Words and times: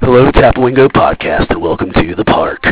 Hello, 0.00 0.30
Tapwingo 0.32 0.88
Podcast, 0.90 1.50
and 1.50 1.62
welcome 1.62 1.92
to 1.92 2.14
the 2.16 2.24
park. 2.24 2.64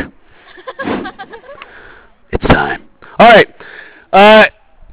it's 2.31 2.45
time. 2.47 2.87
All 3.17 3.29
right. 3.29 3.47
Uh, 4.11 4.45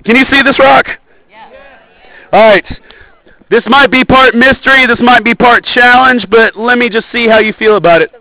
can 0.04 0.14
you 0.14 0.24
see 0.30 0.40
this 0.40 0.58
rock? 0.58 0.87
Yeah. 1.29 1.51
All 2.32 2.40
right. 2.40 2.64
This 3.51 3.64
might 3.66 3.90
be 3.90 4.04
part 4.04 4.37
mystery. 4.37 4.87
This 4.87 5.01
might 5.01 5.24
be 5.24 5.35
part 5.35 5.65
challenge, 5.74 6.24
but 6.30 6.56
let 6.56 6.79
me 6.79 6.88
just 6.88 7.06
see 7.12 7.26
how 7.29 7.40
you 7.40 7.53
feel 7.54 7.76
about 7.76 8.01
it. 8.01 8.12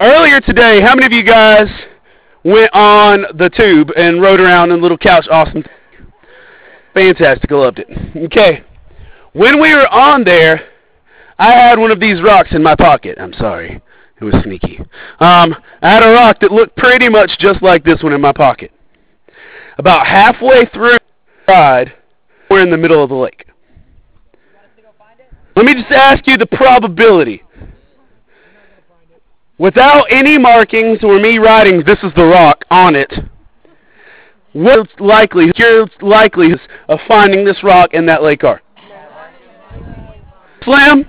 Earlier 0.00 0.40
today, 0.40 0.80
how 0.80 0.94
many 0.94 1.06
of 1.06 1.12
you 1.12 1.24
guys 1.24 1.66
went 2.44 2.72
on 2.72 3.24
the 3.38 3.50
tube 3.50 3.90
and 3.96 4.22
rode 4.22 4.40
around 4.40 4.70
in 4.70 4.78
a 4.78 4.82
little 4.82 4.98
couch? 4.98 5.26
Awesome. 5.30 5.64
Fantastic. 6.94 7.50
I 7.50 7.54
loved 7.54 7.80
it. 7.80 7.88
Okay. 8.26 8.62
When 9.32 9.60
we 9.60 9.74
were 9.74 9.88
on 9.88 10.22
there, 10.22 10.71
I 11.38 11.52
had 11.52 11.78
one 11.78 11.90
of 11.90 12.00
these 12.00 12.22
rocks 12.22 12.50
in 12.52 12.62
my 12.62 12.76
pocket. 12.76 13.18
I'm 13.20 13.32
sorry. 13.34 13.80
It 14.20 14.24
was 14.24 14.34
sneaky. 14.44 14.78
Um, 15.18 15.56
I 15.82 15.90
had 15.90 16.02
a 16.02 16.12
rock 16.12 16.38
that 16.40 16.52
looked 16.52 16.76
pretty 16.76 17.08
much 17.08 17.30
just 17.40 17.62
like 17.62 17.84
this 17.84 18.02
one 18.02 18.12
in 18.12 18.20
my 18.20 18.32
pocket. 18.32 18.70
About 19.78 20.06
halfway 20.06 20.66
through 20.66 20.92
the 20.92 21.52
ride, 21.52 21.92
we're 22.48 22.62
in 22.62 22.70
the 22.70 22.76
middle 22.76 23.02
of 23.02 23.08
the 23.08 23.16
lake. 23.16 23.46
Let 25.56 25.66
me 25.66 25.74
just 25.74 25.90
ask 25.90 26.26
you 26.26 26.36
the 26.36 26.46
probability. 26.46 27.42
Without 29.58 30.04
any 30.10 30.38
markings 30.38 30.98
or 31.02 31.18
me 31.18 31.38
writing 31.38 31.82
"This 31.84 31.98
is 32.02 32.12
the 32.16 32.24
rock" 32.24 32.64
on 32.70 32.96
it, 32.96 33.12
what's 34.52 34.90
likely 34.98 35.52
your 35.56 35.86
likelihood 36.00 36.60
of 36.88 36.98
finding 37.06 37.44
this 37.44 37.62
rock 37.62 37.92
in 37.92 38.06
that 38.06 38.22
lake 38.22 38.44
are? 38.44 38.62
Slim. 40.64 41.06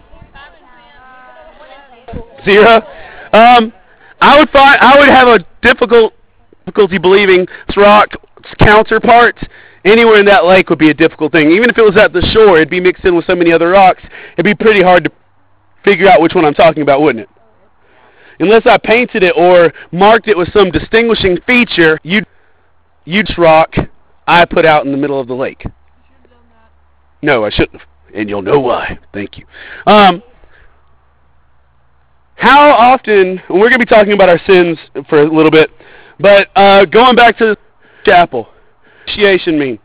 Zero. 2.46 2.82
Um, 3.34 3.74
I 4.22 4.40
would 4.40 4.50
find 4.50 4.80
I 4.80 5.00
would 5.00 5.10
have 5.10 5.28
a 5.28 5.40
difficult 5.62 6.14
difficulty 6.66 6.98
believing 6.98 7.46
this 7.68 7.78
rock's 7.78 8.16
counterpart 8.60 9.38
anywhere 9.86 10.20
in 10.20 10.26
that 10.26 10.46
lake 10.46 10.70
would 10.70 10.80
be 10.80 10.90
a 10.90 10.94
difficult 10.94 11.32
thing. 11.32 11.52
Even 11.52 11.70
if 11.70 11.78
it 11.78 11.82
was 11.82 11.98
at 11.98 12.14
the 12.14 12.22
shore, 12.34 12.58
it'd 12.58 12.70
be 12.70 12.80
mixed 12.80 13.04
in 13.06 13.16
with 13.16 13.26
so 13.26 13.36
many 13.36 13.52
other 13.52 13.70
rocks. 13.70 14.04
It'd 14.34 14.46
be 14.46 14.56
pretty 14.56 14.82
hard 14.82 15.06
to 15.06 15.12
figure 15.84 16.08
out 16.08 16.22
which 16.22 16.34
one 16.34 16.46
I'm 16.46 16.54
talking 16.54 16.84
about, 16.84 17.02
wouldn't 17.02 17.24
it? 17.24 17.30
Unless 18.40 18.66
I 18.66 18.78
painted 18.78 19.24
it 19.24 19.34
or 19.38 19.74
marked 19.92 20.28
it 20.28 20.38
with 20.38 20.52
some 20.54 20.72
distinguishing 20.72 21.38
feature, 21.46 22.00
you'd 22.04 22.26
you'd 23.06 23.28
rock 23.38 23.76
I 24.28 24.46
put 24.46 24.66
out 24.66 24.86
in 24.86 24.92
the 24.92 24.98
middle 24.98 25.20
of 25.20 25.28
the 25.28 25.34
lake. 25.34 25.66
No, 27.22 27.46
I 27.46 27.50
shouldn't 27.50 27.80
have, 27.80 27.90
and 28.14 28.30
you'll 28.30 28.42
know 28.42 28.60
why. 28.60 28.98
Thank 29.14 29.38
you. 29.38 29.46
Um, 29.86 30.24
how 32.44 32.72
often, 32.72 33.42
we're 33.50 33.70
going 33.70 33.80
to 33.80 33.80
be 33.80 33.86
talking 33.86 34.12
about 34.12 34.28
our 34.28 34.40
sins 34.46 34.78
for 35.08 35.22
a 35.22 35.34
little 35.34 35.50
bit, 35.50 35.72
but 36.20 36.50
uh, 36.58 36.84
going 36.84 37.16
back 37.16 37.38
to 37.38 37.46
the 37.46 37.58
chapel, 38.04 38.50
propitiation 39.06 39.58
mean? 39.58 39.80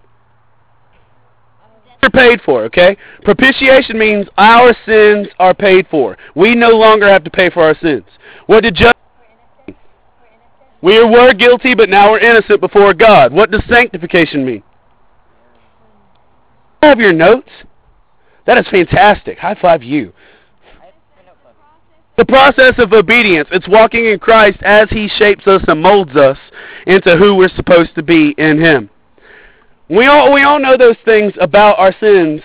They're 2.01 2.11
paid 2.11 2.41
for, 2.43 2.65
okay? 2.65 2.97
Propitiation 3.23 3.97
means 3.97 4.27
our 4.39 4.75
sins 4.85 5.29
are 5.39 5.55
paid 5.55 5.87
for. 5.89 6.17
We 6.35 6.57
no 6.57 6.71
longer 6.71 7.09
have 7.09 7.23
to 7.25 7.31
pay 7.31 7.49
for 7.49 7.63
our 7.63 7.79
sins. 7.81 8.05
What 8.47 8.65
did 8.65 8.75
judge 8.75 8.95
we 10.83 11.05
were 11.05 11.35
guilty, 11.35 11.77
but 11.77 11.89
now 11.89 12.11
we're 12.11 12.21
innocent 12.21 12.61
before 12.61 12.93
God. 12.93 13.33
What 13.33 13.53
does 13.53 13.63
sanctification 13.69 14.45
mean? 14.45 14.65
Have 16.83 16.99
your 16.99 17.13
notes? 17.13 17.51
That 18.47 18.59
is 18.59 18.67
fantastic. 18.69 19.39
High 19.39 19.57
five 19.61 19.83
you. 19.83 20.13
The 22.19 22.25
process 22.25 22.75
of 22.79 22.93
obedience. 22.93 23.49
It's 23.53 23.69
walking 23.69 24.07
in 24.07 24.19
Christ 24.19 24.59
as 24.63 24.91
He 24.91 25.09
shapes 25.09 25.47
us 25.47 25.63
and 25.69 25.81
molds 25.81 26.17
us 26.17 26.37
into 26.89 27.17
who 27.17 27.37
we're 27.37 27.49
supposed 27.51 27.95
to 27.95 28.03
be 28.03 28.35
in 28.39 28.61
Him. 28.61 28.91
We 29.89 30.07
all 30.07 30.33
we 30.33 30.43
all 30.43 30.59
know 30.59 30.77
those 30.77 30.97
things 31.05 31.33
about 31.41 31.79
our 31.79 31.95
sins. 32.01 32.43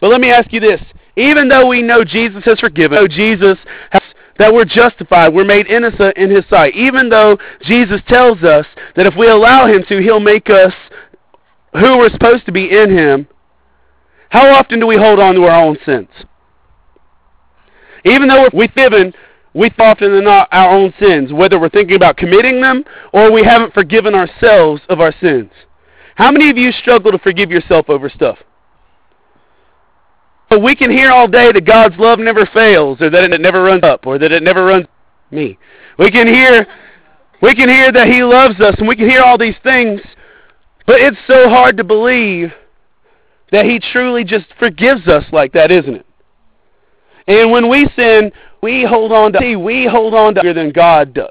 But 0.00 0.10
let 0.10 0.20
me 0.20 0.30
ask 0.30 0.52
you 0.52 0.60
this. 0.60 0.80
Even 1.16 1.48
though 1.48 1.66
we 1.66 1.82
know 1.82 2.04
Jesus 2.04 2.44
has 2.44 2.60
forgiven, 2.60 2.94
know 2.94 3.08
Jesus 3.08 3.58
has 3.90 4.02
that 4.38 4.54
we're 4.54 4.64
justified, 4.64 5.34
we're 5.34 5.44
made 5.44 5.66
innocent 5.66 6.16
in 6.16 6.30
his 6.30 6.44
sight. 6.48 6.76
Even 6.76 7.08
though 7.08 7.36
Jesus 7.62 8.00
tells 8.06 8.44
us 8.44 8.66
that 8.94 9.04
if 9.04 9.14
we 9.16 9.26
allow 9.28 9.66
him 9.66 9.82
to, 9.88 10.00
he'll 10.00 10.20
make 10.20 10.48
us 10.48 10.72
who 11.72 11.98
we're 11.98 12.10
supposed 12.10 12.46
to 12.46 12.52
be 12.52 12.70
in 12.70 12.88
him, 12.96 13.26
how 14.30 14.48
often 14.54 14.78
do 14.78 14.86
we 14.86 14.96
hold 14.96 15.18
on 15.18 15.34
to 15.34 15.42
our 15.42 15.64
own 15.64 15.76
sins? 15.84 16.08
Even 18.08 18.28
though 18.28 18.48
we're 18.52 18.68
forgiven, 18.68 19.12
we 19.54 19.70
often 19.78 20.12
than 20.12 20.24
not 20.24 20.48
our 20.52 20.70
own 20.70 20.92
sins, 21.00 21.32
whether 21.32 21.58
we're 21.58 21.68
thinking 21.68 21.96
about 21.96 22.16
committing 22.16 22.60
them 22.60 22.84
or 23.12 23.32
we 23.32 23.42
haven't 23.42 23.74
forgiven 23.74 24.14
ourselves 24.14 24.82
of 24.88 25.00
our 25.00 25.12
sins. 25.20 25.50
How 26.14 26.30
many 26.30 26.50
of 26.50 26.56
you 26.56 26.72
struggle 26.72 27.12
to 27.12 27.18
forgive 27.18 27.50
yourself 27.50 27.88
over 27.88 28.08
stuff? 28.08 28.38
But 30.50 30.62
we 30.62 30.74
can 30.74 30.90
hear 30.90 31.10
all 31.10 31.28
day 31.28 31.52
that 31.52 31.64
God's 31.64 31.96
love 31.98 32.18
never 32.18 32.46
fails, 32.46 33.00
or 33.00 33.10
that 33.10 33.32
it 33.32 33.40
never 33.40 33.62
runs 33.62 33.84
up, 33.84 34.06
or 34.06 34.18
that 34.18 34.32
it 34.32 34.42
never 34.42 34.64
runs 34.64 34.86
me. 35.30 35.58
We 35.98 36.10
can 36.10 36.26
hear 36.26 36.66
we 37.40 37.54
can 37.54 37.68
hear 37.68 37.92
that 37.92 38.08
He 38.08 38.22
loves 38.24 38.58
us, 38.60 38.74
and 38.78 38.88
we 38.88 38.96
can 38.96 39.08
hear 39.08 39.22
all 39.22 39.38
these 39.38 39.54
things, 39.62 40.00
but 40.86 41.00
it's 41.00 41.18
so 41.26 41.48
hard 41.48 41.76
to 41.76 41.84
believe 41.84 42.52
that 43.52 43.66
He 43.66 43.78
truly 43.78 44.24
just 44.24 44.46
forgives 44.58 45.06
us 45.06 45.24
like 45.32 45.52
that, 45.52 45.70
isn't 45.70 45.94
it? 45.94 46.06
And 47.28 47.52
when 47.52 47.68
we 47.68 47.88
sin, 47.94 48.32
we 48.62 48.84
hold 48.84 49.12
on 49.12 49.32
to 49.34 49.56
we 49.56 49.86
hold 49.86 50.14
on 50.14 50.34
to 50.34 50.40
bigger 50.40 50.54
than 50.54 50.72
God 50.72 51.14
does. 51.14 51.30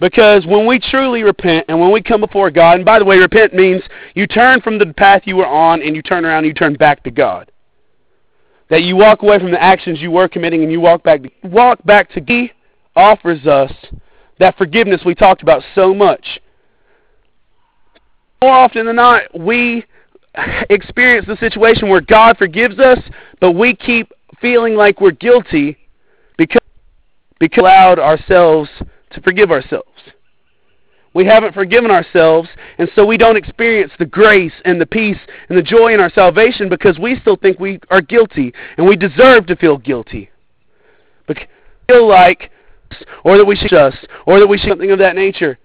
Because 0.00 0.46
when 0.46 0.66
we 0.66 0.78
truly 0.78 1.22
repent 1.22 1.66
and 1.68 1.78
when 1.78 1.92
we 1.92 2.02
come 2.02 2.20
before 2.20 2.50
God, 2.50 2.76
and 2.76 2.84
by 2.84 2.98
the 2.98 3.04
way, 3.04 3.18
repent 3.18 3.54
means 3.54 3.82
you 4.14 4.26
turn 4.26 4.60
from 4.60 4.78
the 4.78 4.86
path 4.94 5.22
you 5.26 5.36
were 5.36 5.46
on 5.46 5.82
and 5.82 5.94
you 5.94 6.02
turn 6.02 6.24
around 6.24 6.38
and 6.38 6.46
you 6.46 6.54
turn 6.54 6.74
back 6.74 7.04
to 7.04 7.10
God. 7.10 7.50
That 8.70 8.82
you 8.82 8.96
walk 8.96 9.22
away 9.22 9.38
from 9.38 9.50
the 9.50 9.62
actions 9.62 10.00
you 10.00 10.10
were 10.10 10.28
committing 10.28 10.62
and 10.62 10.72
you 10.72 10.80
walk 10.80 11.02
back 11.02 11.22
to, 11.22 11.30
walk 11.44 11.84
back 11.84 12.10
to 12.12 12.24
He 12.26 12.52
offers 12.96 13.46
us 13.46 13.72
that 14.38 14.56
forgiveness 14.56 15.02
we 15.04 15.14
talked 15.14 15.42
about 15.42 15.62
so 15.74 15.94
much. 15.94 16.40
More 18.40 18.52
often 18.52 18.86
than 18.86 18.96
not, 18.96 19.22
we 19.38 19.84
experience 20.70 21.26
the 21.26 21.36
situation 21.36 21.88
where 21.88 22.00
God 22.00 22.38
forgives 22.38 22.78
us, 22.78 22.98
but 23.40 23.52
we 23.52 23.74
keep 23.74 24.12
feeling 24.42 24.74
like 24.74 25.00
we're 25.00 25.12
guilty 25.12 25.78
because 26.36 26.60
we 27.40 27.48
allowed 27.56 27.98
ourselves 27.98 28.68
to 29.12 29.20
forgive 29.22 29.50
ourselves. 29.50 29.88
We 31.14 31.26
haven't 31.26 31.52
forgiven 31.52 31.90
ourselves, 31.90 32.48
and 32.78 32.88
so 32.94 33.04
we 33.04 33.18
don't 33.18 33.36
experience 33.36 33.92
the 33.98 34.06
grace 34.06 34.52
and 34.64 34.80
the 34.80 34.86
peace 34.86 35.18
and 35.48 35.58
the 35.58 35.62
joy 35.62 35.92
in 35.92 36.00
our 36.00 36.10
salvation 36.10 36.68
because 36.68 36.98
we 36.98 37.18
still 37.20 37.36
think 37.36 37.60
we 37.60 37.80
are 37.90 38.00
guilty 38.00 38.52
and 38.78 38.86
we 38.86 38.96
deserve 38.96 39.46
to 39.46 39.56
feel 39.56 39.76
guilty. 39.76 40.30
But 41.26 41.38
feel 41.86 42.08
like, 42.08 42.50
or 43.24 43.36
that 43.36 43.44
we 43.44 43.56
should 43.56 43.70
just, 43.70 44.06
or 44.26 44.38
that 44.38 44.46
we 44.46 44.56
should 44.56 44.70
something 44.70 44.90
of 44.90 44.98
that 45.00 45.14
nature. 45.14 45.58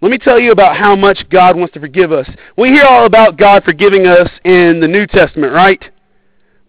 Let 0.00 0.10
me 0.10 0.18
tell 0.18 0.38
you 0.38 0.52
about 0.52 0.76
how 0.76 0.94
much 0.94 1.28
God 1.30 1.56
wants 1.56 1.74
to 1.74 1.80
forgive 1.80 2.12
us. 2.12 2.28
We 2.56 2.68
hear 2.68 2.84
all 2.84 3.06
about 3.06 3.36
God 3.36 3.64
forgiving 3.64 4.06
us 4.06 4.30
in 4.44 4.78
the 4.78 4.86
New 4.86 5.06
Testament, 5.06 5.52
right? 5.52 5.82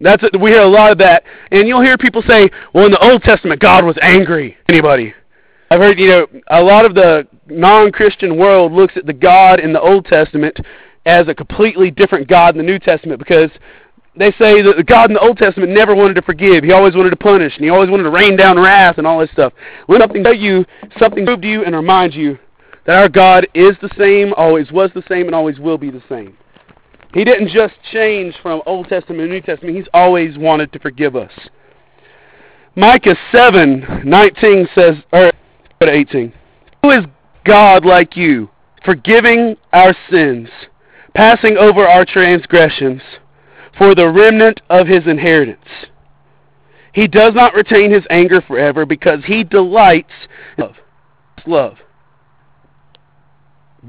That's 0.02 0.24
we 0.40 0.52
hear 0.52 0.62
a 0.62 0.68
lot 0.68 0.92
of 0.92 0.98
that, 1.00 1.24
and 1.52 1.68
you'll 1.68 1.82
hear 1.82 1.98
people 1.98 2.24
say, 2.28 2.50
"Well, 2.74 2.86
in 2.86 2.92
the 2.92 3.04
Old 3.04 3.24
Testament, 3.24 3.60
God 3.60 3.84
was 3.84 3.98
angry." 4.02 4.58
Anybody? 4.70 5.14
I've 5.72 5.80
heard, 5.80 6.00
you 6.00 6.08
know, 6.08 6.28
a 6.48 6.64
lot 6.64 6.86
of 6.86 6.96
the 6.96 7.28
non-Christian 7.48 8.38
world 8.38 8.72
looks 8.72 8.96
at 8.98 9.06
the 9.06 9.14
God 9.14 9.60
in 9.60 9.72
the 9.72 9.82
Old 9.82 10.06
Testament 10.06 10.58
as 11.06 11.28
a 11.28 11.36
completely 11.36 11.92
different 11.92 12.28
God 12.28 12.56
in 12.56 12.58
the 12.58 12.64
New 12.64 12.80
Testament 12.80 13.20
because 13.20 13.52
they 14.16 14.32
say 14.34 14.62
that 14.62 14.78
the 14.78 14.84
God 14.84 15.10
in 15.10 15.14
the 15.14 15.20
Old 15.20 15.38
Testament 15.38 15.72
never 15.72 15.94
wanted 15.94 16.16
to 16.16 16.22
forgive. 16.24 16.64
He 16.64 16.72
always 16.72 16.96
wanted 16.96 17.12
to 17.12 17.16
punish, 17.16 17.56
and 17.56 17.64
he 17.64 17.70
always 17.70 17.90
wanted 17.90 18.04
to 18.04 18.10
rain 18.10 18.36
down 18.36 18.60
wrath 18.60 18.98
and 18.98 19.06
all 19.06 19.20
this 19.20 19.30
stuff. 19.32 19.54
Let 19.88 20.02
something 20.02 20.24
tell 20.24 20.34
you, 20.34 20.66
something 20.98 21.26
prove 21.26 21.42
to 21.42 21.48
you, 21.48 21.64
and 21.64 21.76
remind 21.76 22.14
you 22.14 22.38
that 22.86 22.98
our 22.98 23.10
God 23.10 23.48
is 23.54 23.76
the 23.82 23.90
same, 23.98 24.34
always 24.36 24.72
was 24.72 24.90
the 24.96 25.04
same, 25.08 25.28
and 25.28 25.36
always 25.36 25.60
will 25.60 25.78
be 25.78 25.92
the 25.92 26.04
same. 26.10 26.36
He 27.14 27.24
didn't 27.24 27.50
just 27.50 27.74
change 27.92 28.36
from 28.42 28.62
Old 28.66 28.88
Testament 28.88 29.22
to 29.22 29.28
New 29.28 29.42
Testament. 29.42 29.76
He's 29.76 29.88
always 29.94 30.38
wanted 30.38 30.72
to 30.74 30.80
forgive 30.80 31.16
us. 31.16 31.32
Micah 32.76 33.18
7:19 33.32 34.68
says, 34.76 34.96
or 35.12 35.32
18. 35.82 36.32
Who 36.84 36.92
is 36.92 37.06
God 37.46 37.84
like 37.84 38.16
you, 38.16 38.50
forgiving 38.86 39.58
our 39.74 39.96
sins, 40.10 40.50
passing 41.14 41.58
over 41.58 41.88
our 41.88 42.06
transgressions, 42.06 43.02
for 43.78 43.96
the 43.96 44.08
remnant 44.08 44.62
of 44.70 44.88
his 44.88 45.08
inheritance? 45.08 45.66
He 46.94 47.08
does 47.08 47.34
not 47.34 47.54
retain 47.54 47.92
his 47.92 48.06
anger 48.10 48.42
forever 48.42 48.86
because 48.86 49.24
he 49.26 49.44
delights 49.44 50.14
in 50.58 50.66
love. 50.66 50.76
love. 51.46 51.78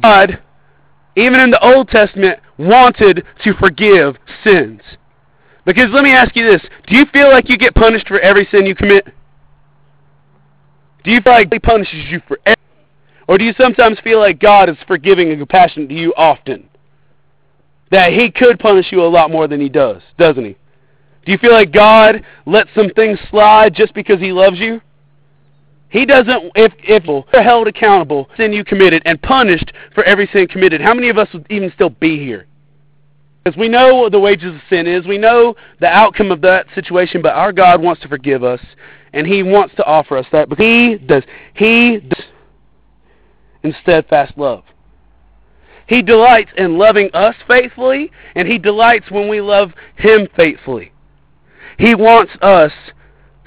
God, 0.03 0.39
even 1.17 1.41
in 1.41 1.51
the 1.51 1.65
Old 1.65 1.89
Testament, 1.89 2.39
wanted 2.61 3.25
to 3.45 3.55
forgive 3.55 4.17
sins. 4.45 4.81
Because 5.65 5.91
let 5.91 6.05
me 6.05 6.13
ask 6.13 6.35
you 6.37 6.45
this 6.45 6.63
do 6.87 6.97
you 6.97 7.07
feel 7.13 7.31
like 7.31 7.49
you 7.49 7.59
get 7.59 7.75
punished 7.75 8.09
for 8.09 8.21
every 8.21 8.47
sin 8.51 8.67
you 8.67 8.75
commit? 8.75 9.07
Do 11.05 11.11
you 11.11 11.21
feel 11.21 11.33
like 11.33 11.53
He 11.53 11.59
punishes 11.59 12.11
you 12.11 12.21
for 12.27 12.39
everything? 12.45 12.57
Or 13.29 13.39
do 13.39 13.45
you 13.45 13.55
sometimes 13.57 13.99
feel 14.01 14.19
like 14.19 14.41
God 14.41 14.69
is 14.69 14.77
forgiving 14.87 15.31
and 15.31 15.39
compassionate 15.39 15.89
to 15.89 15.95
you 15.95 16.13
often? 16.17 16.69
That 17.91 18.13
He 18.13 18.31
could 18.31 18.59
punish 18.59 18.87
you 18.91 19.03
a 19.03 19.07
lot 19.07 19.31
more 19.31 19.47
than 19.47 19.61
He 19.61 19.69
does, 19.69 20.03
doesn't 20.19 20.45
He? 20.45 20.57
Do 21.25 21.33
you 21.33 21.39
feel 21.39 21.53
like 21.53 21.73
God 21.73 22.25
lets 22.47 22.71
some 22.75 22.91
things 22.91 23.19
slide 23.31 23.75
just 23.75 23.95
because 23.95 24.21
He 24.21 24.33
loves 24.33 24.59
you? 24.59 24.81
He 25.91 26.07
doesn't, 26.07 26.53
if, 26.55 26.73
if 26.79 27.05
you're 27.05 27.43
held 27.43 27.67
accountable 27.67 28.29
sin 28.37 28.53
you 28.53 28.65
committed 28.65 29.03
and 29.07 29.21
punished 29.23 29.73
for 29.93 30.05
every 30.05 30.29
sin 30.33 30.47
committed, 30.47 30.81
how 30.81 30.95
many 30.95 31.09
of 31.09 31.19
us 31.19 31.29
would 31.33 31.47
even 31.51 31.73
still 31.75 31.91
be 31.91 32.17
here? 32.19 32.47
Because 33.43 33.59
we 33.59 33.69
know 33.69 33.97
what 33.97 34.13
the 34.13 34.21
wages 34.21 34.55
of 34.55 34.61
sin 34.69 34.87
is. 34.87 35.07
We 35.07 35.19
know 35.19 35.57
the 35.81 35.87
outcome 35.87 36.31
of 36.31 36.41
that 36.43 36.67
situation, 36.75 37.23
but 37.23 37.35
our 37.35 37.53
God 37.53 37.81
wants 37.81 38.03
to 38.03 38.09
forgive 38.09 38.45
us, 38.45 38.61
and 39.13 39.27
He 39.27 39.43
wants 39.43 39.75
to 39.77 39.85
offer 39.85 40.19
us 40.19 40.27
that. 40.33 40.49
But 40.49 40.59
He 40.59 40.97
does. 40.99 41.23
He 41.55 42.01
does 42.01 42.25
in 43.63 43.75
steadfast 43.83 44.37
love. 44.37 44.65
He 45.87 46.03
delights 46.03 46.51
in 46.57 46.79
loving 46.79 47.11
us 47.15 47.35
faithfully, 47.49 48.13
and 48.35 48.47
He 48.47 48.59
delights 48.59 49.11
when 49.11 49.29
we 49.29 49.41
love 49.41 49.73
Him 49.97 50.29
faithfully. 50.37 50.93
He 51.79 51.95
wants 51.95 52.33
us 52.43 52.73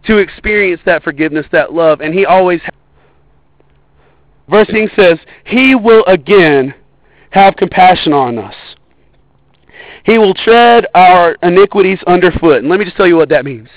to 0.05 0.17
experience 0.17 0.81
that 0.85 1.03
forgiveness, 1.03 1.45
that 1.51 1.71
love, 1.71 2.01
and 2.01 2.13
He 2.13 2.25
always 2.25 2.61
has. 2.61 2.69
Verse 4.49 4.67
9 4.69 4.89
says, 4.95 5.19
He 5.45 5.75
will 5.75 6.03
again 6.05 6.73
have 7.29 7.55
compassion 7.55 8.11
on 8.11 8.37
us. 8.37 8.55
He 10.05 10.17
will 10.17 10.33
tread 10.33 10.87
our 10.93 11.37
iniquities 11.43 11.99
underfoot. 12.07 12.59
And 12.59 12.69
let 12.69 12.79
me 12.79 12.85
just 12.85 12.97
tell 12.97 13.07
you 13.07 13.15
what 13.15 13.29
that 13.29 13.45
means. 13.45 13.69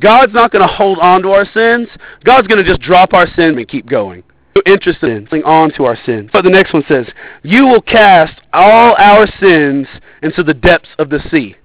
God's 0.00 0.32
not 0.32 0.50
going 0.50 0.66
to 0.66 0.72
hold 0.72 0.98
on 0.98 1.22
to 1.22 1.30
our 1.30 1.46
sins. 1.52 1.88
God's 2.24 2.48
going 2.48 2.62
to 2.62 2.68
just 2.68 2.80
drop 2.80 3.12
our 3.12 3.26
sin 3.34 3.58
and 3.58 3.68
keep 3.68 3.86
going. 3.86 4.22
Interested 4.66 5.10
in 5.10 5.26
holding 5.26 5.44
on 5.44 5.72
to 5.74 5.84
our 5.84 5.96
sins. 6.04 6.30
But 6.32 6.42
the 6.42 6.50
next 6.50 6.72
one 6.72 6.84
says, 6.88 7.06
You 7.42 7.66
will 7.66 7.80
cast 7.80 8.40
all 8.52 8.94
our 8.98 9.26
sins 9.40 9.86
into 10.22 10.42
the 10.42 10.54
depths 10.54 10.90
of 10.98 11.08
the 11.08 11.20
sea. 11.30 11.56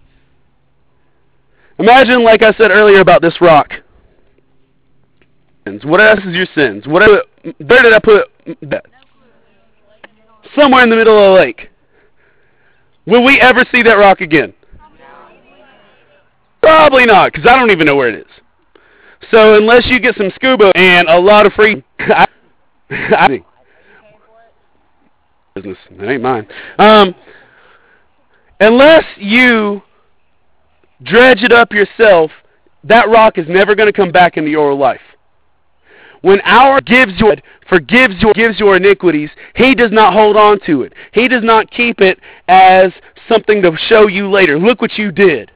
Imagine, 1.80 2.24
like 2.24 2.42
I 2.42 2.54
said 2.54 2.72
earlier 2.72 3.02
about 3.02 3.22
this 3.22 3.40
rock. 3.40 3.72
What 5.84 6.00
else 6.00 6.22
is 6.26 6.34
your 6.34 6.48
sins? 6.56 6.88
What 6.88 7.28
where 7.58 7.84
did 7.84 7.94
I 7.94 8.00
put 8.00 8.30
that? 8.62 8.86
Somewhere 10.56 10.84
in 10.84 10.90
the 10.90 10.96
middle 10.96 11.18
of 11.18 11.34
the 11.34 11.42
lake. 11.42 11.70
Will 13.08 13.24
we 13.24 13.40
ever 13.40 13.66
see 13.72 13.82
that 13.84 13.94
rock 13.94 14.20
again? 14.20 14.54
Probably 16.62 17.06
not, 17.06 17.32
because 17.32 17.48
I 17.48 17.58
don't 17.58 17.72
even 17.72 17.88
know 17.88 17.96
where 17.96 18.10
it 18.10 18.20
is. 18.20 18.28
So 19.32 19.56
unless 19.56 19.88
you 19.88 20.00
get 20.00 20.16
some 20.18 20.30
scuba 20.36 20.72
and 20.76 21.08
a 21.08 21.18
lot 21.18 21.46
of 21.46 21.54
free, 21.54 21.84
I, 22.00 22.28
I, 22.90 23.44
business 25.56 25.78
that 25.98 26.10
ain't 26.10 26.22
mine. 26.22 26.48
Um, 26.78 27.16
unless 28.60 29.06
you 29.16 29.82
dredge 31.04 31.44
it 31.44 31.54
up 31.54 31.72
yourself, 31.72 32.30
that 32.84 33.10
rock 33.10 33.38
is 33.38 33.48
never 33.48 33.74
going 33.74 33.92
to 33.92 33.94
come 33.94 34.12
back 34.12 34.36
into 34.36 34.52
your 34.52 34.74
life. 34.74 35.02
When 36.28 36.42
our 36.42 36.82
gives 36.82 37.14
you 37.22 37.36
forgives 37.70 38.16
you 38.20 38.34
gives 38.34 38.60
your 38.60 38.76
iniquities, 38.76 39.30
he 39.56 39.74
does 39.74 39.94
not 39.94 40.12
hold 40.12 40.36
on 40.36 40.60
to 40.66 40.82
it. 40.82 40.92
He 41.14 41.30
does 41.30 41.42
not 41.42 41.72
keep 41.72 42.02
it 42.02 42.20
as 42.50 42.92
something 43.30 43.62
to 43.62 43.72
show 43.88 44.08
you 44.08 44.30
later. 44.30 44.60
Look 44.60 44.82
what 44.82 44.98
you 44.98 45.10
did. 45.10 45.54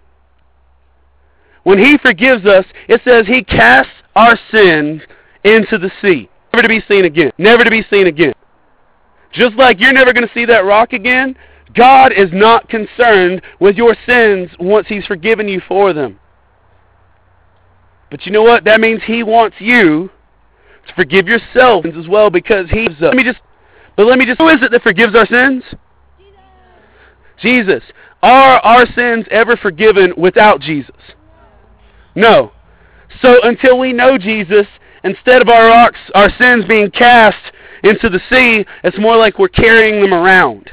When 1.63 1.77
he 1.77 1.97
forgives 1.97 2.45
us, 2.45 2.63
it 2.87 3.01
says 3.03 3.27
he 3.27 3.43
casts 3.43 3.91
our 4.15 4.39
sins 4.49 5.01
into 5.43 5.77
the 5.77 5.91
sea, 6.01 6.29
never 6.53 6.61
to 6.61 6.69
be 6.69 6.81
seen 6.87 7.03
again. 7.03 7.33
Never 7.37 7.65
to 7.65 7.69
be 7.69 7.83
seen 7.89 8.07
again. 8.07 8.33
Just 9.33 9.57
like 9.57 9.81
you're 9.81 9.91
never 9.91 10.13
going 10.13 10.25
to 10.25 10.33
see 10.33 10.45
that 10.45 10.63
rock 10.63 10.93
again, 10.93 11.35
God 11.75 12.13
is 12.13 12.29
not 12.31 12.69
concerned 12.69 13.41
with 13.59 13.75
your 13.75 13.93
sins 14.05 14.49
once 14.57 14.87
he's 14.87 15.05
forgiven 15.05 15.49
you 15.49 15.61
for 15.67 15.91
them. 15.91 16.17
But 18.09 18.25
you 18.25 18.31
know 18.31 18.43
what? 18.43 18.63
That 18.63 18.79
means 18.79 19.01
he 19.05 19.21
wants 19.23 19.57
you 19.59 20.09
to 20.87 20.93
forgive 20.95 21.27
yourself 21.27 21.85
as 21.85 22.07
well 22.07 22.29
because 22.29 22.69
he 22.69 22.87
uh, 22.87 23.07
let 23.07 23.15
me 23.15 23.23
just 23.23 23.39
but 23.95 24.05
let 24.05 24.17
me 24.17 24.25
just 24.25 24.39
who 24.39 24.47
is 24.49 24.61
it 24.61 24.71
that 24.71 24.83
forgives 24.83 25.15
our 25.15 25.25
sins? 25.27 25.63
Jesus. 27.39 27.83
Are 28.23 28.59
our 28.59 28.85
sins 28.93 29.25
ever 29.31 29.57
forgiven 29.57 30.13
without 30.17 30.61
jesus? 30.61 30.95
No. 32.15 32.51
So 33.21 33.41
until 33.43 33.77
we 33.79 33.93
know 33.93 34.17
jesus 34.17 34.67
instead 35.03 35.41
of 35.41 35.49
our 35.49 35.65
rocks 35.65 35.99
our 36.13 36.29
sins 36.37 36.65
being 36.65 36.91
cast 36.91 37.37
into 37.83 38.09
the 38.09 38.19
sea 38.29 38.65
it's 38.83 38.99
more 38.99 39.17
like 39.17 39.39
we're 39.39 39.49
carrying 39.49 40.01
them 40.01 40.13
around. 40.13 40.69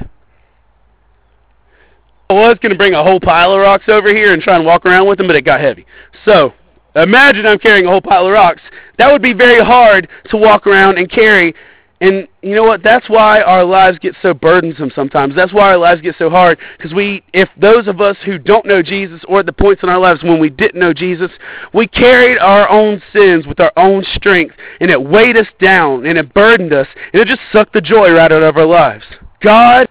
I 2.29 2.33
was 2.33 2.59
going 2.61 2.71
to 2.71 2.77
bring 2.77 2.93
a 2.93 3.03
whole 3.03 3.19
pile 3.19 3.53
of 3.53 3.59
rocks 3.59 3.85
over 3.87 4.09
here 4.09 4.33
and 4.33 4.41
try 4.41 4.55
and 4.55 4.63
walk 4.63 4.85
around 4.85 5.07
with 5.07 5.17
them 5.17 5.27
but 5.27 5.35
it 5.35 5.45
got 5.45 5.59
heavy. 5.59 5.85
So 6.25 6.53
Imagine 6.95 7.45
I'm 7.45 7.59
carrying 7.59 7.85
a 7.85 7.89
whole 7.89 8.01
pile 8.01 8.25
of 8.25 8.31
rocks. 8.31 8.61
That 8.97 9.11
would 9.11 9.21
be 9.21 9.33
very 9.33 9.63
hard 9.63 10.09
to 10.29 10.37
walk 10.37 10.67
around 10.67 10.97
and 10.97 11.09
carry. 11.09 11.53
And 12.01 12.27
you 12.41 12.55
know 12.55 12.63
what? 12.63 12.81
That's 12.81 13.09
why 13.09 13.41
our 13.41 13.63
lives 13.63 13.99
get 13.99 14.15
so 14.21 14.33
burdensome 14.33 14.91
sometimes. 14.95 15.35
That's 15.35 15.53
why 15.53 15.69
our 15.69 15.77
lives 15.77 16.01
get 16.01 16.15
so 16.17 16.29
hard. 16.29 16.57
Because 16.77 16.93
we, 16.93 17.23
if 17.33 17.49
those 17.57 17.87
of 17.87 17.99
us 17.99 18.15
who 18.23 18.37
don't 18.37 18.65
know 18.65 18.81
Jesus, 18.81 19.21
or 19.27 19.39
at 19.39 19.45
the 19.45 19.53
points 19.53 19.83
in 19.83 19.89
our 19.89 19.99
lives 19.99 20.23
when 20.23 20.39
we 20.39 20.49
didn't 20.49 20.79
know 20.79 20.93
Jesus, 20.93 21.29
we 21.73 21.87
carried 21.87 22.39
our 22.39 22.69
own 22.69 23.01
sins 23.11 23.45
with 23.45 23.59
our 23.59 23.73
own 23.75 24.05
strength, 24.15 24.55
and 24.79 24.89
it 24.89 25.01
weighed 25.01 25.35
us 25.35 25.47
down, 25.59 26.05
and 26.05 26.17
it 26.17 26.33
burdened 26.33 26.71
us, 26.71 26.87
and 27.11 27.21
it 27.21 27.27
just 27.27 27.41
sucked 27.51 27.73
the 27.73 27.81
joy 27.81 28.11
right 28.13 28.31
out 28.31 28.43
of 28.43 28.55
our 28.55 28.65
lives. 28.65 29.03
God, 29.41 29.89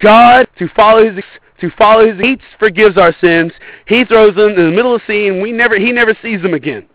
God, 0.00 0.48
to 0.58 0.68
follow 0.76 1.10
His 1.10 1.24
to 1.60 1.70
follow 1.78 2.06
his 2.06 2.20
he 2.20 2.38
forgives 2.58 2.96
our 2.98 3.14
sins. 3.20 3.52
He 3.86 4.04
throws 4.04 4.34
them 4.34 4.50
in 4.50 4.70
the 4.70 4.76
middle 4.76 4.94
of 4.94 5.02
the 5.06 5.12
sea 5.12 5.28
and 5.28 5.42
we 5.42 5.52
never 5.52 5.78
he 5.78 5.92
never 5.92 6.16
sees 6.22 6.42
them 6.42 6.54
again. 6.54 6.86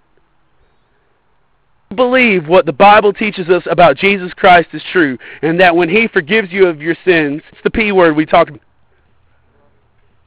Believe 1.96 2.48
what 2.48 2.66
the 2.66 2.74
Bible 2.74 3.12
teaches 3.12 3.50
us 3.50 3.64
about 3.70 3.98
Jesus 3.98 4.34
Christ 4.34 4.70
is 4.72 4.82
true, 4.94 5.18
and 5.42 5.60
that 5.60 5.76
when 5.76 5.90
he 5.90 6.08
forgives 6.08 6.50
you 6.50 6.68
of 6.68 6.82
your 6.82 6.96
sins, 7.04 7.42
it's 7.52 7.62
the 7.66 7.70
P 7.70 7.92
word 7.92 8.16
we 8.16 8.26
talked 8.26 8.50
about. 8.50 8.62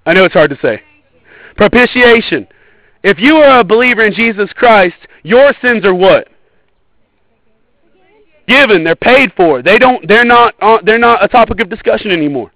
I 0.05 0.13
know 0.13 0.25
it's 0.25 0.35
hard 0.35 0.51
to 0.51 0.59
say. 0.61 0.83
Propitiation. 1.57 2.47
If 3.03 3.19
you 3.19 3.37
are 3.37 3.61
a 3.61 3.65
believer 3.65 4.05
in 4.05 4.13
Jesus 4.13 4.53
Christ, 4.53 4.97
your 5.23 5.55
sins 5.63 5.87
are 5.87 5.95
what? 5.95 6.29
Given. 8.47 8.85
They're 8.85 8.97
paid 8.97 9.33
for. 9.35 9.63
They 9.63 9.79
don't. 9.79 10.07
They're 10.07 10.25
not. 10.25 10.55
Uh, 10.61 10.79
they're 10.85 10.99
not 10.99 11.25
a 11.25 11.29
topic 11.29 11.61
of 11.61 11.71
discussion 11.71 12.11
anymore. 12.11 12.53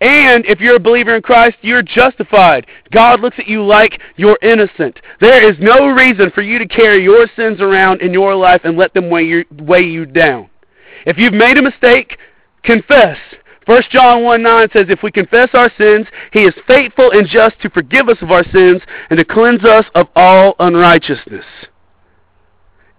And 0.00 0.46
if 0.46 0.60
you're 0.60 0.76
a 0.76 0.80
believer 0.80 1.14
in 1.14 1.22
Christ, 1.22 1.58
you're 1.60 1.82
justified. 1.82 2.66
God 2.90 3.20
looks 3.20 3.38
at 3.38 3.46
you 3.46 3.62
like 3.62 4.00
you're 4.16 4.38
innocent. 4.40 4.98
There 5.20 5.46
is 5.46 5.56
no 5.60 5.88
reason 5.88 6.30
for 6.30 6.40
you 6.40 6.58
to 6.58 6.66
carry 6.66 7.02
your 7.02 7.26
sins 7.36 7.60
around 7.60 8.00
in 8.00 8.14
your 8.14 8.34
life 8.34 8.62
and 8.64 8.78
let 8.78 8.94
them 8.94 9.10
weigh 9.10 9.24
you, 9.24 9.44
weigh 9.58 9.84
you 9.84 10.06
down. 10.06 10.48
If 11.04 11.18
you've 11.18 11.34
made 11.34 11.58
a 11.58 11.62
mistake, 11.62 12.16
confess. 12.62 13.18
1 13.66 13.82
John 13.90 14.24
1 14.24 14.42
9 14.42 14.68
says, 14.72 14.86
If 14.88 15.02
we 15.02 15.12
confess 15.12 15.50
our 15.52 15.70
sins, 15.76 16.06
he 16.32 16.44
is 16.44 16.54
faithful 16.66 17.10
and 17.12 17.28
just 17.28 17.60
to 17.60 17.68
forgive 17.70 18.08
us 18.08 18.16
of 18.22 18.30
our 18.30 18.44
sins 18.52 18.80
and 19.10 19.18
to 19.18 19.24
cleanse 19.24 19.64
us 19.64 19.84
of 19.94 20.08
all 20.16 20.54
unrighteousness. 20.60 21.44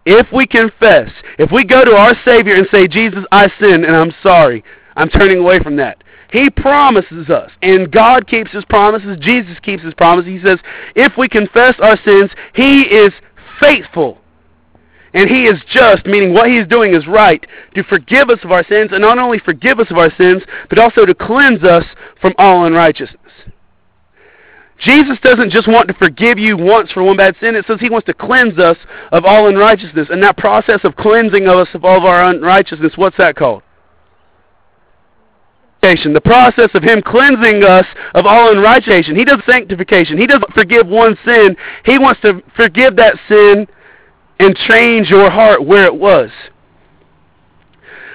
If 0.06 0.28
we 0.32 0.46
confess, 0.46 1.10
if 1.40 1.52
we 1.52 1.64
go 1.64 1.84
to 1.84 1.96
our 1.96 2.16
Savior 2.26 2.56
and 2.56 2.68
say, 2.72 2.88
Jesus, 2.88 3.24
I 3.32 3.52
sin 3.60 3.86
and 3.86 3.96
I'm 3.96 4.14
sorry, 4.22 4.64
I'm 4.96 5.10
turning 5.10 5.40
away 5.40 5.60
from 5.60 5.76
that. 5.78 6.04
He 6.32 6.50
promises 6.50 7.30
us, 7.30 7.52
and 7.62 7.92
God 7.92 8.26
keeps 8.28 8.52
His 8.52 8.64
promises. 8.66 9.18
Jesus 9.20 9.58
keeps 9.60 9.84
His 9.84 9.94
promises. 9.94 10.32
He 10.32 10.42
says, 10.42 10.60
if 10.96 11.14
we 11.18 11.28
confess 11.28 11.76
our 11.80 11.98
sins, 12.06 12.32
He 12.56 12.84
is 12.84 13.12
faithful. 13.60 14.18
And 15.14 15.30
He 15.30 15.46
is 15.46 15.60
just, 15.70 16.06
meaning 16.06 16.34
what 16.34 16.50
he 16.50 16.58
is 16.58 16.68
doing 16.68 16.96
is 16.96 17.06
right, 17.06 17.46
to 17.76 17.84
forgive 17.84 18.30
us 18.30 18.40
of 18.44 18.52
our 18.52 18.66
sins, 18.68 18.92
and 18.94 19.02
not 19.02 19.20
only 19.20 19.40
forgive 19.40 19.80
us 19.80 19.92
of 19.92 19.98
our 19.98 20.14
sins, 20.16 20.42
but 20.70 20.80
also 20.80 21.06
to 21.06 21.14
cleanse 21.14 21.64
us 21.64 21.84
from 22.22 22.34
all 22.38 22.66
unrighteousness. 22.66 23.20
Jesus 24.80 25.20
doesn't 25.22 25.52
just 25.52 25.68
want 25.68 25.88
to 25.90 25.94
forgive 25.94 26.40
you 26.40 26.58
once 26.58 26.92
for 26.92 27.04
one 27.04 27.18
bad 27.18 27.36
sin. 27.40 27.56
It 27.56 27.66
says 27.68 27.80
he 27.80 27.90
wants 27.90 28.08
to 28.08 28.14
cleanse 28.14 28.58
us 28.58 28.78
of 29.12 29.26
all 29.26 29.48
unrighteousness. 29.48 30.08
And 30.10 30.24
that 30.24 30.38
process 30.38 30.80
of 30.84 30.96
cleansing 30.96 31.48
of 31.48 31.58
us 31.58 31.68
of 31.76 31.86
all 31.86 31.98
of 31.98 32.06
our 32.06 32.26
unrighteousness, 32.26 32.94
what's 32.96 33.18
that 33.18 33.36
called? 33.36 33.62
The 35.82 36.22
process 36.24 36.70
of 36.74 36.84
him 36.84 37.02
cleansing 37.02 37.64
us 37.64 37.86
of 38.14 38.26
all 38.26 38.52
unrighteousness. 38.52 39.18
He 39.18 39.26
does 39.26 39.42
sanctification. 39.46 40.18
He 40.18 40.28
doesn't 40.28 40.54
forgive 40.54 40.88
one 40.88 41.18
sin. 41.26 41.56
He 41.86 41.98
wants 41.98 42.22
to 42.22 42.42
forgive 42.56 42.96
that 42.98 43.16
sin 43.28 43.68
and 44.40 44.56
change 44.68 45.10
your 45.10 45.30
heart 45.30 45.66
where 45.66 45.86
it 45.86 45.96
was. 45.96 46.30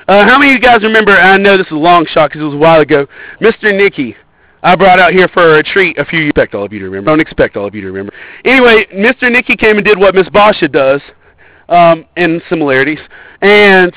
Uh, 0.09 0.25
how 0.25 0.39
many 0.39 0.55
of 0.55 0.55
you 0.55 0.61
guys 0.61 0.83
remember, 0.83 1.13
I 1.13 1.37
know 1.37 1.57
this 1.57 1.67
is 1.67 1.73
a 1.73 1.77
long 1.77 2.07
shot 2.07 2.31
because 2.31 2.43
it 2.43 2.45
was 2.45 2.55
a 2.55 2.59
while 2.59 2.81
ago, 2.81 3.07
Mr. 3.41 3.77
Nicky. 3.77 4.17
I 4.63 4.77
brought 4.77 4.99
out 4.99 5.13
here 5.13 5.29
for 5.29 5.55
a 5.55 5.57
retreat 5.57 5.99
a 5.99 6.05
few 6.05 6.21
years. 6.21 6.31
Expect 6.31 6.55
all 6.55 6.65
of 6.65 6.73
you 6.73 6.79
to 6.79 6.85
remember. 6.87 7.11
Don't 7.11 7.21
expect 7.21 7.57
all 7.57 7.67
of 7.67 7.75
you 7.75 7.81
to 7.83 7.89
remember. 7.89 8.13
Anyway, 8.45 8.87
Mr. 8.95 9.31
Nicky 9.31 9.57
came 9.57 9.77
and 9.77 9.85
did 9.85 9.99
what 9.99 10.15
Miss 10.15 10.29
Basha 10.29 10.69
does. 10.69 11.01
um, 11.69 12.05
in 12.17 12.41
similarities. 12.49 12.99
And 13.43 13.93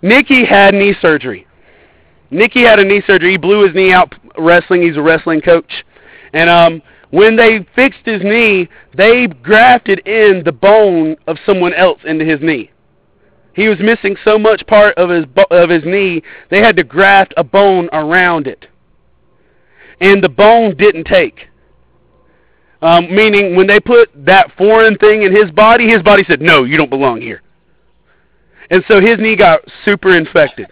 Nikki 0.00 0.44
had 0.44 0.74
knee 0.74 0.94
surgery. 1.00 1.46
Nikki 2.32 2.62
had 2.62 2.78
a 2.78 2.84
knee 2.84 3.02
surgery. 3.06 3.32
He 3.32 3.36
blew 3.36 3.64
his 3.64 3.74
knee 3.74 3.92
out 3.92 4.14
wrestling. 4.38 4.82
He's 4.82 4.96
a 4.96 5.02
wrestling 5.02 5.42
coach. 5.42 5.84
And 6.32 6.48
um, 6.48 6.82
when 7.10 7.36
they 7.36 7.66
fixed 7.76 8.00
his 8.04 8.22
knee, 8.22 8.68
they 8.96 9.26
grafted 9.26 9.98
in 10.06 10.42
the 10.44 10.52
bone 10.52 11.14
of 11.26 11.36
someone 11.44 11.74
else 11.74 12.00
into 12.04 12.24
his 12.24 12.40
knee. 12.40 12.70
He 13.54 13.68
was 13.68 13.78
missing 13.80 14.16
so 14.24 14.38
much 14.38 14.66
part 14.66 14.96
of 14.96 15.10
his 15.10 15.26
of 15.50 15.68
his 15.68 15.84
knee, 15.84 16.22
they 16.48 16.60
had 16.60 16.74
to 16.76 16.84
graft 16.84 17.34
a 17.36 17.44
bone 17.44 17.90
around 17.92 18.46
it. 18.46 18.66
And 20.00 20.24
the 20.24 20.30
bone 20.30 20.74
didn't 20.74 21.04
take. 21.04 21.48
Um, 22.80 23.14
meaning, 23.14 23.54
when 23.54 23.66
they 23.66 23.78
put 23.78 24.10
that 24.24 24.50
foreign 24.56 24.96
thing 24.96 25.22
in 25.22 25.36
his 25.36 25.50
body, 25.50 25.86
his 25.86 26.02
body 26.02 26.24
said, 26.26 26.40
"No, 26.40 26.64
you 26.64 26.78
don't 26.78 26.88
belong 26.88 27.20
here." 27.20 27.42
And 28.70 28.82
so 28.88 29.02
his 29.02 29.18
knee 29.18 29.36
got 29.36 29.60
super 29.84 30.16
infected. 30.16 30.71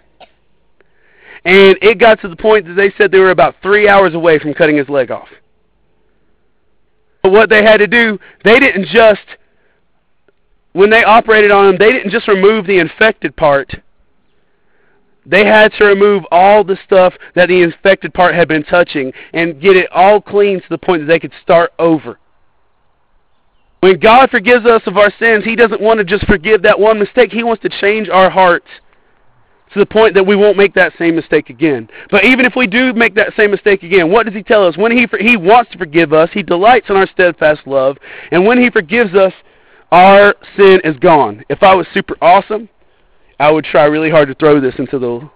And 1.43 1.77
it 1.81 1.97
got 1.97 2.21
to 2.21 2.27
the 2.27 2.35
point 2.35 2.67
that 2.67 2.75
they 2.75 2.93
said 2.97 3.11
they 3.11 3.19
were 3.19 3.31
about 3.31 3.55
three 3.63 3.87
hours 3.87 4.13
away 4.13 4.37
from 4.37 4.53
cutting 4.53 4.77
his 4.77 4.89
leg 4.89 5.09
off. 5.09 5.29
But 7.23 7.31
what 7.31 7.49
they 7.49 7.63
had 7.63 7.77
to 7.77 7.87
do, 7.87 8.19
they 8.43 8.59
didn't 8.59 8.87
just, 8.87 9.21
when 10.73 10.89
they 10.89 11.03
operated 11.03 11.51
on 11.51 11.69
him, 11.69 11.77
they 11.77 11.91
didn't 11.91 12.11
just 12.11 12.27
remove 12.27 12.67
the 12.67 12.79
infected 12.79 13.35
part. 13.35 13.73
They 15.25 15.45
had 15.45 15.71
to 15.73 15.85
remove 15.85 16.23
all 16.31 16.63
the 16.63 16.77
stuff 16.83 17.13
that 17.35 17.47
the 17.47 17.61
infected 17.61 18.13
part 18.13 18.33
had 18.33 18.47
been 18.47 18.63
touching 18.63 19.13
and 19.33 19.61
get 19.61 19.75
it 19.75 19.91
all 19.91 20.19
clean 20.19 20.61
to 20.61 20.69
the 20.69 20.79
point 20.79 21.03
that 21.03 21.07
they 21.07 21.19
could 21.19 21.33
start 21.43 21.71
over. 21.77 22.19
When 23.81 23.99
God 23.99 24.29
forgives 24.29 24.65
us 24.65 24.81
of 24.85 24.97
our 24.97 25.11
sins, 25.19 25.43
He 25.43 25.55
doesn't 25.55 25.81
want 25.81 25.99
to 25.99 26.03
just 26.03 26.25
forgive 26.25 26.61
that 26.63 26.79
one 26.79 26.99
mistake. 26.99 27.31
He 27.31 27.43
wants 27.43 27.63
to 27.63 27.69
change 27.69 28.09
our 28.09 28.29
hearts 28.29 28.67
to 29.73 29.79
the 29.79 29.85
point 29.85 30.13
that 30.15 30.25
we 30.25 30.35
won't 30.35 30.57
make 30.57 30.73
that 30.73 30.93
same 30.97 31.15
mistake 31.15 31.49
again. 31.49 31.89
But 32.09 32.25
even 32.25 32.45
if 32.45 32.53
we 32.55 32.67
do 32.67 32.93
make 32.93 33.15
that 33.15 33.33
same 33.37 33.51
mistake 33.51 33.83
again, 33.83 34.11
what 34.11 34.25
does 34.25 34.35
he 34.35 34.43
tell 34.43 34.65
us? 34.65 34.77
When 34.77 34.91
he 34.91 35.07
he 35.19 35.37
wants 35.37 35.71
to 35.71 35.77
forgive 35.77 36.13
us, 36.13 36.29
he 36.33 36.43
delights 36.43 36.89
in 36.89 36.95
our 36.95 37.07
steadfast 37.07 37.65
love, 37.65 37.97
and 38.31 38.45
when 38.45 38.61
he 38.61 38.69
forgives 38.69 39.13
us, 39.15 39.33
our 39.91 40.35
sin 40.57 40.81
is 40.83 40.97
gone. 40.97 41.43
If 41.49 41.63
I 41.63 41.75
was 41.75 41.85
super 41.93 42.15
awesome, 42.21 42.69
I 43.39 43.51
would 43.51 43.65
try 43.65 43.85
really 43.85 44.09
hard 44.09 44.27
to 44.29 44.35
throw 44.35 44.59
this 44.59 44.75
into 44.77 44.99
the 44.99 45.29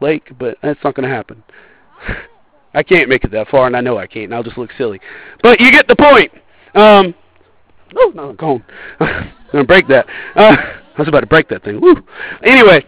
lake, 0.00 0.32
but 0.38 0.58
that's 0.62 0.82
not 0.82 0.94
going 0.94 1.08
to 1.08 1.14
happen. 1.14 1.42
I 2.74 2.82
can't 2.82 3.08
make 3.08 3.24
it 3.24 3.30
that 3.32 3.48
far, 3.48 3.66
and 3.66 3.76
I 3.76 3.80
know 3.80 3.98
I 3.98 4.06
can't, 4.06 4.24
and 4.24 4.34
I'll 4.34 4.42
just 4.42 4.56
look 4.56 4.70
silly. 4.78 5.00
But 5.42 5.60
you 5.60 5.70
get 5.70 5.88
the 5.88 5.96
point. 5.96 6.32
Um, 6.74 7.14
oh, 7.94 8.12
no, 8.14 8.30
I'm. 8.30 8.64
I'm 9.00 9.32
going 9.52 9.64
to 9.64 9.68
break 9.68 9.86
that. 9.88 10.06
Uh, 10.34 10.56
I 10.96 10.98
was 10.98 11.08
about 11.08 11.20
to 11.20 11.26
break 11.26 11.48
that 11.50 11.62
thing. 11.62 11.80
Woo. 11.80 11.96
Anyway, 12.42 12.84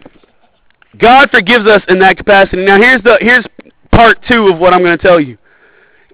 God 0.99 1.29
forgives 1.31 1.67
us 1.67 1.81
in 1.87 1.99
that 1.99 2.17
capacity. 2.17 2.65
Now 2.65 2.77
here's 2.77 3.01
the 3.03 3.17
here's 3.21 3.45
part 3.91 4.17
2 4.27 4.47
of 4.47 4.59
what 4.59 4.73
I'm 4.73 4.81
going 4.81 4.97
to 4.97 5.03
tell 5.03 5.19
you. 5.19 5.37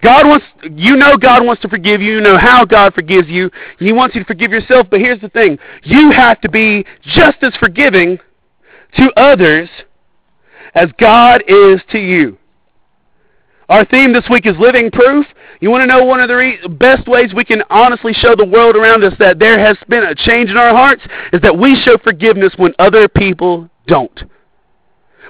God 0.04 0.28
wants 0.28 0.46
you 0.64 0.96
know 0.96 1.18
God 1.18 1.46
wants 1.46 1.62
to 1.62 1.70
forgive 1.70 2.02
you, 2.02 2.16
you 2.16 2.22
know 2.22 2.38
how 2.38 2.66
God 2.66 2.94
forgives 2.94 3.28
you. 3.28 3.52
He 3.80 3.92
wants 3.92 4.16
you 4.16 4.22
to 4.22 4.28
forgive 4.28 4.52
yourself, 4.52 4.88
but 4.90 5.00
here's 5.00 5.22
the 5.22 5.30
thing. 5.30 5.60
You 5.84 6.12
have 6.12 6.42
to 6.42 6.50
be 6.50 6.86
just 7.04 7.38
as 7.44 7.56
forgiving 7.58 8.18
to 8.98 9.12
others 9.16 9.70
as 10.74 10.90
God 10.98 11.44
is 11.48 11.82
to 11.92 12.00
you. 12.00 12.38
Our 13.70 13.86
theme 13.86 14.12
this 14.12 14.26
week 14.30 14.46
is 14.46 14.56
living 14.60 14.92
proof. 14.92 15.26
You 15.62 15.70
want 15.70 15.84
to 15.84 15.86
know 15.86 16.04
one 16.04 16.20
of 16.20 16.28
the 16.28 16.36
re- 16.36 16.68
best 16.68 17.08
ways 17.08 17.34
we 17.34 17.46
can 17.46 17.64
honestly 17.70 18.12
show 18.14 18.36
the 18.36 18.46
world 18.46 18.76
around 18.76 19.04
us 19.04 19.14
that 19.20 19.40
there 19.40 19.60
has 19.60 19.78
been 19.88 20.04
a 20.04 20.16
change 20.16 20.50
in 20.50 20.58
our 20.58 20.76
hearts 20.76 21.04
is 21.32 21.40
that 21.42 21.58
we 21.58 21.80
show 21.84 21.98
forgiveness 22.00 22.52
when 22.58 22.74
other 22.80 23.08
people 23.08 23.70
don't. 23.88 24.24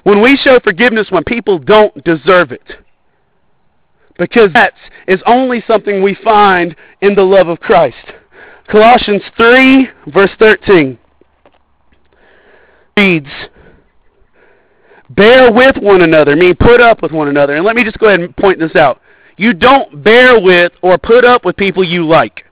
When 0.04 0.22
we 0.22 0.36
show 0.38 0.60
forgiveness 0.60 1.08
when 1.10 1.24
people 1.24 1.60
don't 1.60 2.04
deserve 2.04 2.52
it. 2.52 2.64
Because 4.18 4.52
that 4.54 4.74
is 5.08 5.20
only 5.26 5.64
something 5.68 6.04
we 6.04 6.16
find 6.24 6.76
in 7.02 7.16
the 7.16 7.24
love 7.24 7.48
of 7.48 7.60
Christ. 7.60 8.14
Colossians 8.68 9.24
3, 9.38 9.90
verse 10.08 10.32
13 10.40 10.98
reads, 12.98 13.30
Bear 15.10 15.52
with 15.52 15.76
one 15.78 16.02
another, 16.02 16.36
mean 16.36 16.56
put 16.56 16.80
up 16.80 17.02
with 17.02 17.12
one 17.12 17.28
another. 17.28 17.56
And 17.56 17.66
let 17.66 17.76
me 17.76 17.84
just 17.84 17.98
go 18.00 18.08
ahead 18.08 18.22
and 18.22 18.36
point 18.38 18.60
this 18.60 18.76
out. 18.76 19.02
You 19.38 19.54
don't 19.54 20.04
bear 20.04 20.40
with 20.40 20.72
or 20.82 20.98
put 20.98 21.26
up 21.26 21.44
with 21.44 21.58
people 21.58 21.84
you 21.84 22.08
like. 22.08 22.46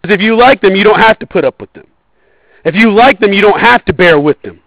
Because 0.00 0.14
if 0.14 0.20
you 0.20 0.36
like 0.36 0.60
them, 0.60 0.76
you 0.76 0.84
don't 0.84 1.00
have 1.00 1.18
to 1.18 1.26
put 1.26 1.44
up 1.44 1.60
with 1.60 1.72
them. 1.72 1.86
If 2.64 2.74
you 2.74 2.92
like 2.92 3.18
them, 3.18 3.32
you 3.32 3.40
don't 3.40 3.60
have 3.60 3.84
to 3.86 3.92
bear 3.92 4.20
with 4.20 4.40
them. 4.42 4.59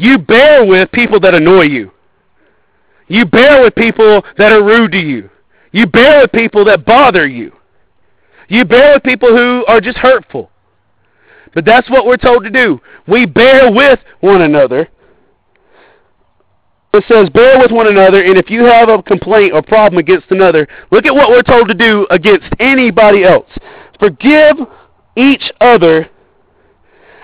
You 0.00 0.16
bear 0.16 0.64
with 0.64 0.90
people 0.92 1.20
that 1.20 1.34
annoy 1.34 1.64
you. 1.64 1.90
You 3.06 3.26
bear 3.26 3.60
with 3.60 3.74
people 3.74 4.22
that 4.38 4.50
are 4.50 4.64
rude 4.64 4.92
to 4.92 4.98
you. 4.98 5.28
You 5.72 5.86
bear 5.86 6.22
with 6.22 6.32
people 6.32 6.64
that 6.64 6.86
bother 6.86 7.26
you. 7.26 7.52
You 8.48 8.64
bear 8.64 8.94
with 8.94 9.02
people 9.02 9.28
who 9.28 9.62
are 9.68 9.78
just 9.78 9.98
hurtful. 9.98 10.50
But 11.54 11.66
that's 11.66 11.90
what 11.90 12.06
we're 12.06 12.16
told 12.16 12.44
to 12.44 12.50
do. 12.50 12.80
We 13.06 13.26
bear 13.26 13.70
with 13.70 14.00
one 14.20 14.40
another. 14.40 14.88
It 16.94 17.04
says, 17.06 17.28
bear 17.28 17.58
with 17.58 17.70
one 17.70 17.86
another, 17.86 18.22
and 18.22 18.38
if 18.38 18.48
you 18.48 18.64
have 18.64 18.88
a 18.88 19.02
complaint 19.02 19.52
or 19.52 19.60
problem 19.60 19.98
against 19.98 20.30
another, 20.30 20.66
look 20.90 21.04
at 21.04 21.14
what 21.14 21.28
we're 21.28 21.42
told 21.42 21.68
to 21.68 21.74
do 21.74 22.06
against 22.08 22.48
anybody 22.58 23.22
else. 23.22 23.50
Forgive 23.98 24.56
each 25.14 25.52
other 25.60 26.08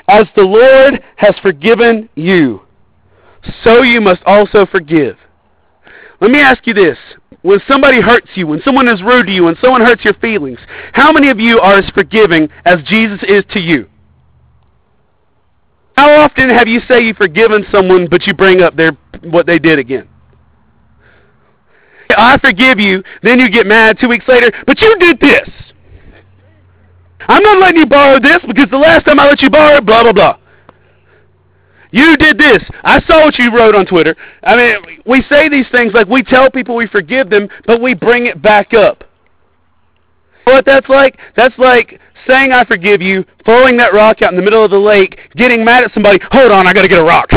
as 0.08 0.26
the 0.36 0.42
Lord 0.42 1.02
has 1.16 1.34
forgiven 1.40 2.10
you. 2.16 2.65
So 3.62 3.82
you 3.82 4.00
must 4.00 4.22
also 4.24 4.66
forgive. 4.66 5.16
Let 6.20 6.30
me 6.30 6.40
ask 6.40 6.66
you 6.66 6.74
this. 6.74 6.98
When 7.42 7.60
somebody 7.68 8.00
hurts 8.00 8.28
you, 8.34 8.46
when 8.46 8.60
someone 8.64 8.88
is 8.88 9.02
rude 9.02 9.26
to 9.26 9.32
you, 9.32 9.44
when 9.44 9.56
someone 9.60 9.80
hurts 9.80 10.04
your 10.04 10.14
feelings, 10.14 10.58
how 10.92 11.12
many 11.12 11.28
of 11.28 11.38
you 11.38 11.60
are 11.60 11.78
as 11.78 11.88
forgiving 11.90 12.48
as 12.64 12.82
Jesus 12.84 13.20
is 13.28 13.44
to 13.52 13.60
you? 13.60 13.88
How 15.96 16.10
often 16.10 16.50
have 16.50 16.68
you 16.68 16.80
say 16.88 17.00
you've 17.00 17.16
forgiven 17.16 17.64
someone, 17.70 18.06
but 18.10 18.26
you 18.26 18.34
bring 18.34 18.60
up 18.60 18.76
their 18.76 18.92
what 19.22 19.46
they 19.46 19.58
did 19.58 19.78
again? 19.78 20.08
I 22.10 22.38
forgive 22.38 22.78
you, 22.78 23.02
then 23.22 23.38
you 23.38 23.50
get 23.50 23.66
mad 23.66 23.98
two 24.00 24.08
weeks 24.08 24.26
later, 24.28 24.50
but 24.66 24.80
you 24.80 24.96
did 24.98 25.20
this. 25.20 25.48
I'm 27.28 27.42
not 27.42 27.58
letting 27.58 27.80
you 27.80 27.86
borrow 27.86 28.20
this 28.20 28.38
because 28.46 28.68
the 28.70 28.78
last 28.78 29.04
time 29.04 29.18
I 29.18 29.26
let 29.26 29.42
you 29.42 29.50
borrow 29.50 29.78
it, 29.78 29.86
blah, 29.86 30.02
blah, 30.02 30.12
blah. 30.12 30.38
You 31.96 32.14
did 32.18 32.36
this. 32.36 32.62
I 32.84 33.00
saw 33.06 33.24
what 33.24 33.38
you 33.38 33.50
wrote 33.50 33.74
on 33.74 33.86
Twitter. 33.86 34.14
I 34.42 34.54
mean, 34.54 35.00
we 35.06 35.22
say 35.30 35.48
these 35.48 35.64
things 35.72 35.94
like 35.94 36.06
we 36.06 36.22
tell 36.22 36.50
people 36.50 36.76
we 36.76 36.86
forgive 36.88 37.30
them, 37.30 37.48
but 37.64 37.80
we 37.80 37.94
bring 37.94 38.26
it 38.26 38.42
back 38.42 38.74
up. 38.74 39.02
what 40.44 40.66
that's 40.66 40.90
like? 40.90 41.18
That's 41.36 41.58
like 41.58 41.98
saying 42.26 42.52
I 42.52 42.66
forgive 42.66 43.00
you, 43.00 43.24
throwing 43.46 43.78
that 43.78 43.94
rock 43.94 44.20
out 44.20 44.30
in 44.30 44.36
the 44.36 44.42
middle 44.42 44.62
of 44.62 44.70
the 44.70 44.78
lake, 44.78 45.18
getting 45.36 45.64
mad 45.64 45.84
at 45.84 45.94
somebody, 45.94 46.18
hold 46.30 46.52
on, 46.52 46.66
I 46.66 46.74
got 46.74 46.82
to 46.82 46.88
get 46.88 46.98
a 46.98 47.02
rock. 47.02 47.30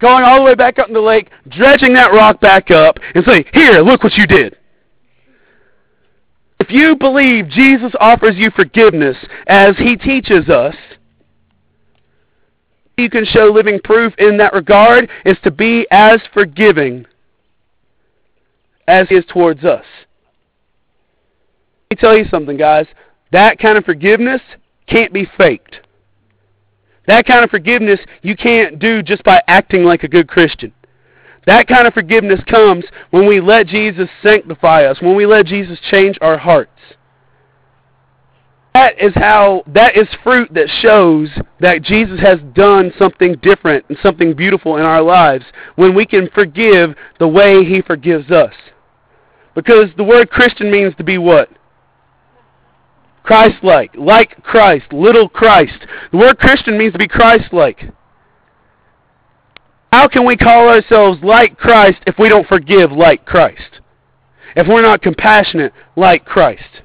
Going 0.00 0.24
all 0.24 0.38
the 0.38 0.42
way 0.42 0.56
back 0.56 0.80
up 0.80 0.88
in 0.88 0.94
the 0.94 1.00
lake, 1.00 1.30
dredging 1.50 1.94
that 1.94 2.12
rock 2.12 2.40
back 2.40 2.72
up, 2.72 2.98
and 3.14 3.24
saying, 3.24 3.44
here, 3.52 3.80
look 3.80 4.02
what 4.02 4.14
you 4.14 4.26
did. 4.26 4.56
If 6.58 6.70
you 6.70 6.96
believe 6.96 7.48
Jesus 7.48 7.92
offers 8.00 8.34
you 8.34 8.50
forgiveness 8.56 9.16
as 9.46 9.76
he 9.76 9.96
teaches 9.96 10.48
us, 10.48 10.74
you 13.00 13.10
can 13.10 13.24
show 13.24 13.46
living 13.46 13.80
proof 13.82 14.14
in 14.18 14.36
that 14.38 14.52
regard 14.52 15.08
is 15.24 15.36
to 15.44 15.50
be 15.50 15.86
as 15.90 16.20
forgiving 16.32 17.06
as 18.86 19.08
he 19.08 19.16
is 19.16 19.24
towards 19.26 19.64
us. 19.64 19.84
Let 21.90 21.96
me 21.96 22.00
tell 22.00 22.16
you 22.16 22.24
something, 22.30 22.56
guys. 22.56 22.86
That 23.32 23.58
kind 23.58 23.78
of 23.78 23.84
forgiveness 23.84 24.40
can't 24.86 25.12
be 25.12 25.26
faked. 25.38 25.80
That 27.06 27.26
kind 27.26 27.42
of 27.44 27.50
forgiveness 27.50 27.98
you 28.22 28.36
can't 28.36 28.78
do 28.78 29.02
just 29.02 29.24
by 29.24 29.42
acting 29.48 29.84
like 29.84 30.04
a 30.04 30.08
good 30.08 30.28
Christian. 30.28 30.72
That 31.46 31.66
kind 31.66 31.86
of 31.86 31.94
forgiveness 31.94 32.40
comes 32.48 32.84
when 33.10 33.26
we 33.26 33.40
let 33.40 33.66
Jesus 33.66 34.08
sanctify 34.22 34.84
us, 34.84 35.00
when 35.00 35.16
we 35.16 35.26
let 35.26 35.46
Jesus 35.46 35.78
change 35.90 36.18
our 36.20 36.36
hearts. 36.36 36.70
That 38.74 39.00
is 39.00 39.12
how 39.16 39.64
that 39.66 39.96
is 39.96 40.06
fruit 40.22 40.52
that 40.54 40.68
shows 40.80 41.28
that 41.58 41.82
Jesus 41.82 42.20
has 42.20 42.38
done 42.54 42.92
something 42.98 43.34
different 43.42 43.84
and 43.88 43.98
something 44.02 44.34
beautiful 44.34 44.76
in 44.76 44.82
our 44.82 45.02
lives 45.02 45.44
when 45.74 45.94
we 45.94 46.06
can 46.06 46.28
forgive 46.34 46.94
the 47.18 47.26
way 47.26 47.64
he 47.64 47.82
forgives 47.82 48.30
us. 48.30 48.54
Because 49.54 49.90
the 49.96 50.04
word 50.04 50.30
Christian 50.30 50.70
means 50.70 50.94
to 50.96 51.04
be 51.04 51.18
what? 51.18 51.50
Christ-like, 53.24 53.96
like 53.96 54.42
Christ, 54.42 54.92
little 54.92 55.28
Christ. 55.28 55.86
The 56.12 56.18
word 56.18 56.38
Christian 56.38 56.78
means 56.78 56.92
to 56.92 56.98
be 56.98 57.08
Christ-like. 57.08 57.92
How 59.92 60.06
can 60.06 60.24
we 60.24 60.36
call 60.36 60.68
ourselves 60.68 61.20
like 61.22 61.58
Christ 61.58 61.98
if 62.06 62.16
we 62.18 62.28
don't 62.28 62.46
forgive 62.46 62.92
like 62.92 63.26
Christ? 63.26 63.80
If 64.54 64.68
we're 64.68 64.82
not 64.82 65.02
compassionate 65.02 65.72
like 65.96 66.24
Christ? 66.24 66.82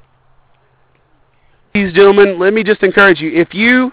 These 1.75 1.91
gentlemen, 1.91 2.39
let 2.39 2.53
me 2.53 2.63
just 2.63 2.83
encourage 2.83 3.19
you. 3.19 3.33
If 3.33 3.53
you 3.53 3.91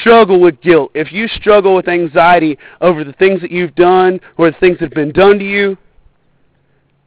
struggle 0.00 0.40
with 0.40 0.60
guilt, 0.60 0.92
if 0.94 1.10
you 1.10 1.26
struggle 1.26 1.74
with 1.74 1.88
anxiety 1.88 2.56
over 2.80 3.02
the 3.02 3.14
things 3.14 3.40
that 3.40 3.50
you've 3.50 3.74
done 3.74 4.20
or 4.38 4.52
the 4.52 4.56
things 4.58 4.78
that 4.78 4.84
have 4.84 4.94
been 4.94 5.10
done 5.10 5.40
to 5.40 5.44
you, 5.44 5.76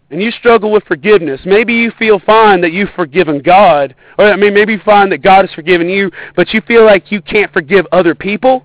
and 0.09 0.21
you 0.21 0.29
struggle 0.31 0.73
with 0.73 0.83
forgiveness, 0.83 1.39
maybe 1.45 1.73
you 1.73 1.91
feel 1.97 2.19
fine 2.19 2.59
that 2.59 2.73
you've 2.73 2.89
forgiven 2.97 3.41
God, 3.41 3.95
or 4.19 4.25
I 4.25 4.35
mean, 4.35 4.53
maybe 4.53 4.73
you 4.73 4.81
find 4.83 5.09
that 5.13 5.19
God 5.19 5.45
has 5.45 5.55
forgiven 5.55 5.87
you, 5.87 6.11
but 6.35 6.53
you 6.53 6.59
feel 6.67 6.83
like 6.83 7.09
you 7.09 7.21
can't 7.21 7.53
forgive 7.53 7.87
other 7.93 8.13
people. 8.13 8.61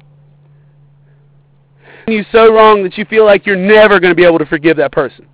You 2.08 2.24
so 2.32 2.52
wrong 2.52 2.82
that 2.82 2.98
you 2.98 3.04
feel 3.04 3.24
like 3.24 3.46
you're 3.46 3.54
never 3.54 4.00
going 4.00 4.10
to 4.10 4.16
be 4.16 4.24
able 4.24 4.40
to 4.40 4.46
forgive 4.46 4.76
that 4.78 4.90
person. 4.90 5.28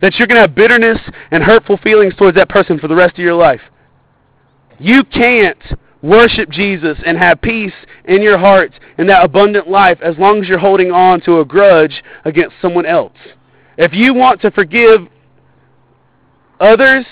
That 0.00 0.14
you're 0.14 0.26
going 0.26 0.36
to 0.36 0.48
have 0.48 0.54
bitterness 0.54 0.98
and 1.30 1.42
hurtful 1.42 1.76
feelings 1.76 2.14
towards 2.16 2.38
that 2.38 2.48
person 2.48 2.78
for 2.78 2.88
the 2.88 2.96
rest 2.96 3.12
of 3.12 3.18
your 3.18 3.34
life. 3.34 3.60
You 4.78 5.04
can't 5.04 5.62
worship 6.02 6.50
Jesus 6.50 6.98
and 7.06 7.16
have 7.16 7.40
peace 7.40 7.72
in 8.06 8.22
your 8.22 8.38
heart 8.38 8.72
and 8.98 9.08
that 9.08 9.24
abundant 9.24 9.68
life 9.68 9.98
as 10.02 10.18
long 10.18 10.42
as 10.42 10.48
you're 10.48 10.58
holding 10.58 10.90
on 10.90 11.20
to 11.22 11.40
a 11.40 11.44
grudge 11.44 12.02
against 12.24 12.56
someone 12.60 12.86
else. 12.86 13.16
If 13.78 13.94
you 13.94 14.12
want 14.12 14.40
to 14.42 14.50
forgive 14.50 15.02
others 16.60 17.06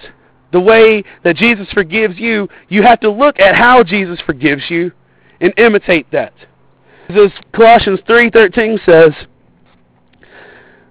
the 0.53 0.61
way 0.61 1.05
that 1.23 1.37
Jesus 1.37 1.69
forgives 1.73 2.19
you, 2.19 2.49
you 2.69 2.83
have 2.83 3.01
to 3.01 3.11
look 3.11 3.39
at 3.39 3.55
how 3.55 3.85
Jesus 3.85 4.21
forgives 4.27 4.63
you 4.69 4.91
and 5.41 5.53
imitate 5.57 6.11
that. 6.11 6.35
As 7.09 7.31
Colossians 7.53 8.01
3:13 8.07 8.79
says, 8.85 9.13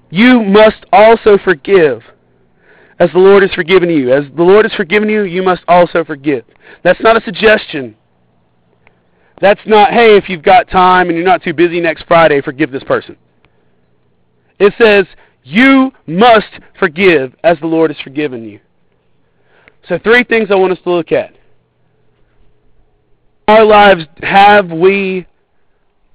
"You 0.10 0.42
must 0.42 0.86
also 0.92 1.38
forgive 1.38 2.04
as 3.00 3.12
the 3.12 3.20
Lord 3.20 3.44
has 3.44 3.54
forgiven 3.54 3.90
you. 3.90 4.12
As 4.12 4.26
the 4.36 4.44
Lord 4.44 4.66
has 4.66 4.74
forgiven 4.74 5.10
you, 5.10 5.24
you 5.24 5.42
must 5.42 5.64
also 5.68 6.04
forgive." 6.04 6.44
That's 6.84 7.02
not 7.02 7.18
a 7.18 7.22
suggestion. 7.22 7.96
That's 9.40 9.66
not, 9.66 9.92
"Hey, 9.92 10.18
if 10.18 10.30
you've 10.30 10.42
got 10.42 10.70
time 10.70 11.08
and 11.08 11.18
you're 11.18 11.26
not 11.26 11.42
too 11.42 11.54
busy 11.54 11.80
next 11.80 12.04
Friday, 12.04 12.42
forgive 12.42 12.72
this 12.72 12.84
person." 12.84 13.16
It 14.60 14.74
says, 14.78 15.06
"You 15.44 15.94
must 16.06 16.60
forgive 16.78 17.36
as 17.44 17.58
the 17.60 17.68
Lord 17.68 17.90
has 17.90 18.00
forgiven 18.02 18.44
you." 18.44 18.60
So 19.88 19.98
three 19.98 20.24
things 20.24 20.52
I 20.52 20.56
want 20.56 20.74
us 20.74 20.82
to 20.82 20.90
look 20.90 21.12
at. 21.14 21.34
Our 23.48 23.64
lives, 23.64 24.06
have 24.22 24.72
we 24.72 25.26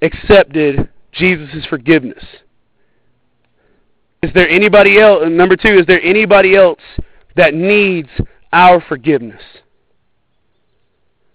accepted 0.01 0.87
Jesus' 1.11 1.65
forgiveness? 1.65 2.23
Is 4.23 4.31
there 4.33 4.49
anybody 4.49 4.99
else, 4.99 5.23
number 5.29 5.55
two, 5.55 5.77
is 5.79 5.85
there 5.85 6.01
anybody 6.01 6.55
else 6.55 6.79
that 7.35 7.53
needs 7.53 8.09
our 8.53 8.81
forgiveness? 8.81 9.41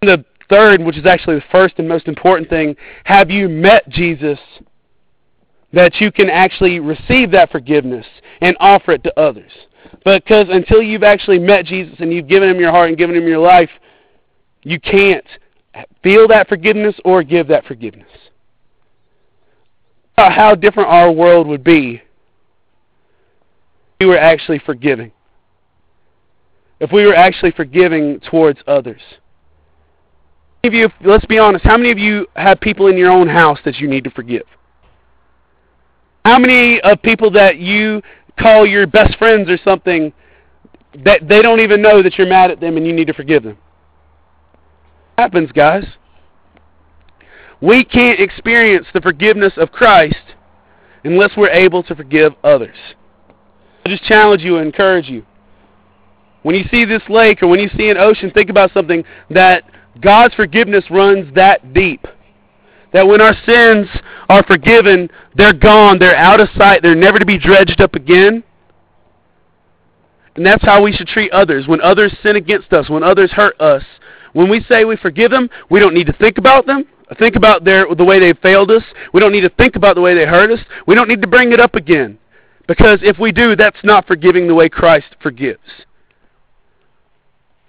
The 0.03 0.25
third, 0.49 0.83
which 0.83 0.97
is 0.97 1.07
actually 1.07 1.37
the 1.37 1.45
first 1.53 1.75
and 1.79 1.89
most 1.89 2.09
important 2.09 2.49
thing, 2.49 2.75
have 3.05 3.31
you 3.31 3.49
met 3.49 3.89
Jesus 3.89 4.39
that 5.73 6.01
you 6.01 6.11
can 6.11 6.29
actually 6.29 6.81
receive 6.81 7.31
that 7.31 7.53
forgiveness 7.53 8.07
and 8.41 8.57
offer 8.59 8.93
it 8.93 9.05
to 9.05 9.21
others? 9.21 9.53
Because 10.05 10.47
until 10.51 10.83
you've 10.83 11.03
actually 11.03 11.39
met 11.39 11.67
Jesus 11.67 11.95
and 12.01 12.13
you've 12.13 12.27
given 12.27 12.49
him 12.49 12.59
your 12.59 12.71
heart 12.71 12.89
and 12.89 12.99
given 12.99 13.15
him 13.15 13.29
your 13.29 13.39
life, 13.39 13.71
you 14.63 14.81
can't 14.81 15.25
feel 16.03 16.27
that 16.29 16.49
forgiveness 16.49 16.97
or 17.05 17.23
give 17.23 17.47
that 17.49 17.65
forgiveness. 17.67 18.09
How 20.17 20.55
different 20.55 20.89
our 20.89 21.13
world 21.13 21.47
would 21.47 21.63
be 21.65 22.03
we 24.01 24.07
were 24.07 24.19
actually 24.19 24.59
forgiving. 24.59 25.13
If 26.81 26.91
we 26.91 27.07
were 27.07 27.15
actually 27.15 27.53
forgiving 27.53 28.19
towards 28.21 28.59
others. 28.67 29.03
Of 30.65 30.75
you, 30.75 30.89
let's 31.05 31.27
be 31.27 31.39
honest, 31.39 31.65
how 31.65 31.77
many 31.77 31.91
of 31.91 31.99
you 31.99 32.27
have 32.37 32.61
people 32.61 32.89
in 32.89 32.97
your 32.97 33.11
own 33.11 33.29
house 33.29 33.59
that 33.65 33.77
you 33.77 33.89
need 33.89 34.05
to 34.05 34.11
forgive? 34.11 34.45
How 36.25 36.39
many 36.39 36.81
of 36.81 37.01
people 37.03 37.31
that 37.33 37.59
you 37.59 38.03
call 38.39 38.67
your 38.67 38.87
best 38.87 39.17
friends 39.19 39.49
or 39.49 39.59
something 39.65 40.13
that 41.05 41.29
they 41.29 41.41
don't 41.41 41.61
even 41.61 41.81
know 41.81 42.03
that 42.03 42.19
you're 42.19 42.27
mad 42.27 42.51
at 42.51 42.61
them 42.61 42.77
and 42.77 42.87
you 42.87 42.93
need 42.93 43.07
to 43.07 43.15
forgive 43.15 43.43
them? 43.43 43.59
happens, 45.21 45.53
guys. 45.53 45.85
We 47.61 47.85
can't 47.85 48.19
experience 48.21 48.87
the 48.95 49.03
forgiveness 49.03 49.53
of 49.59 49.71
Christ 49.71 50.35
unless 51.05 51.33
we're 51.37 51.51
able 51.51 51.83
to 51.83 51.95
forgive 51.95 52.33
others. 52.43 52.77
I 53.85 53.89
just 53.89 54.05
challenge 54.05 54.43
you 54.43 54.57
and 54.57 54.67
encourage 54.67 55.09
you. 55.09 55.25
When 56.43 56.55
you 56.55 56.65
see 56.71 56.85
this 56.85 57.03
lake 57.09 57.43
or 57.43 57.49
when 57.49 57.61
you 57.61 57.69
see 57.77 57.91
an 57.91 57.97
ocean, 57.99 58.31
think 58.31 58.51
about 58.51 58.73
something 58.73 59.05
that 59.31 59.65
God's 60.01 60.35
forgiveness 60.35 60.85
runs 60.91 61.33
that 61.35 61.75
deep. 61.75 62.07
That 62.93 63.07
when 63.07 63.21
our 63.21 63.35
sins 63.47 63.89
are 64.29 64.43
forgiven, 64.45 65.09
they're 65.35 65.53
gone, 65.53 65.99
they're 65.99 66.17
out 66.17 66.41
of 66.41 66.49
sight, 66.57 66.83
they're 66.83 66.95
never 66.95 67.19
to 67.19 67.27
be 67.27 67.39
dredged 67.39 67.81
up 67.81 67.95
again. 67.95 68.43
And 70.37 70.47
that's 70.47 70.65
how 70.65 70.83
we 70.83 70.93
should 70.93 71.09
treat 71.09 71.31
others. 71.33 71.69
When 71.69 71.81
others 71.83 72.17
sin 72.23 72.37
against 72.37 72.73
us, 72.73 72.89
when 72.89 73.03
others 73.03 73.31
hurt 73.31 73.61
us, 73.61 73.83
when 74.33 74.49
we 74.49 74.63
say 74.69 74.85
we 74.85 74.97
forgive 74.97 75.31
them, 75.31 75.51
we 75.71 75.81
don't 75.81 75.95
need 75.95 76.07
to 76.07 76.13
think 76.15 76.39
about 76.39 76.67
them, 76.67 76.87
think 77.19 77.37
about 77.37 77.65
their 77.65 77.87
the 77.95 78.05
way 78.05 78.21
they 78.21 78.33
failed 78.35 78.71
us. 78.71 78.83
We 79.13 79.21
don't 79.21 79.33
need 79.33 79.41
to 79.43 79.51
think 79.51 79.77
about 79.77 79.97
the 79.97 80.01
way 80.01 80.15
they 80.15 80.27
hurt 80.27 80.51
us. 80.51 80.61
We 80.87 80.95
don't 80.95 81.09
need 81.09 81.21
to 81.23 81.27
bring 81.27 81.53
it 81.53 81.61
up 81.61 81.75
again. 81.75 82.19
Because 82.71 83.01
if 83.03 83.19
we 83.19 83.33
do, 83.33 83.57
that's 83.57 83.83
not 83.83 84.07
forgiving 84.07 84.47
the 84.47 84.55
way 84.55 84.69
Christ 84.69 85.17
forgives. 85.21 85.59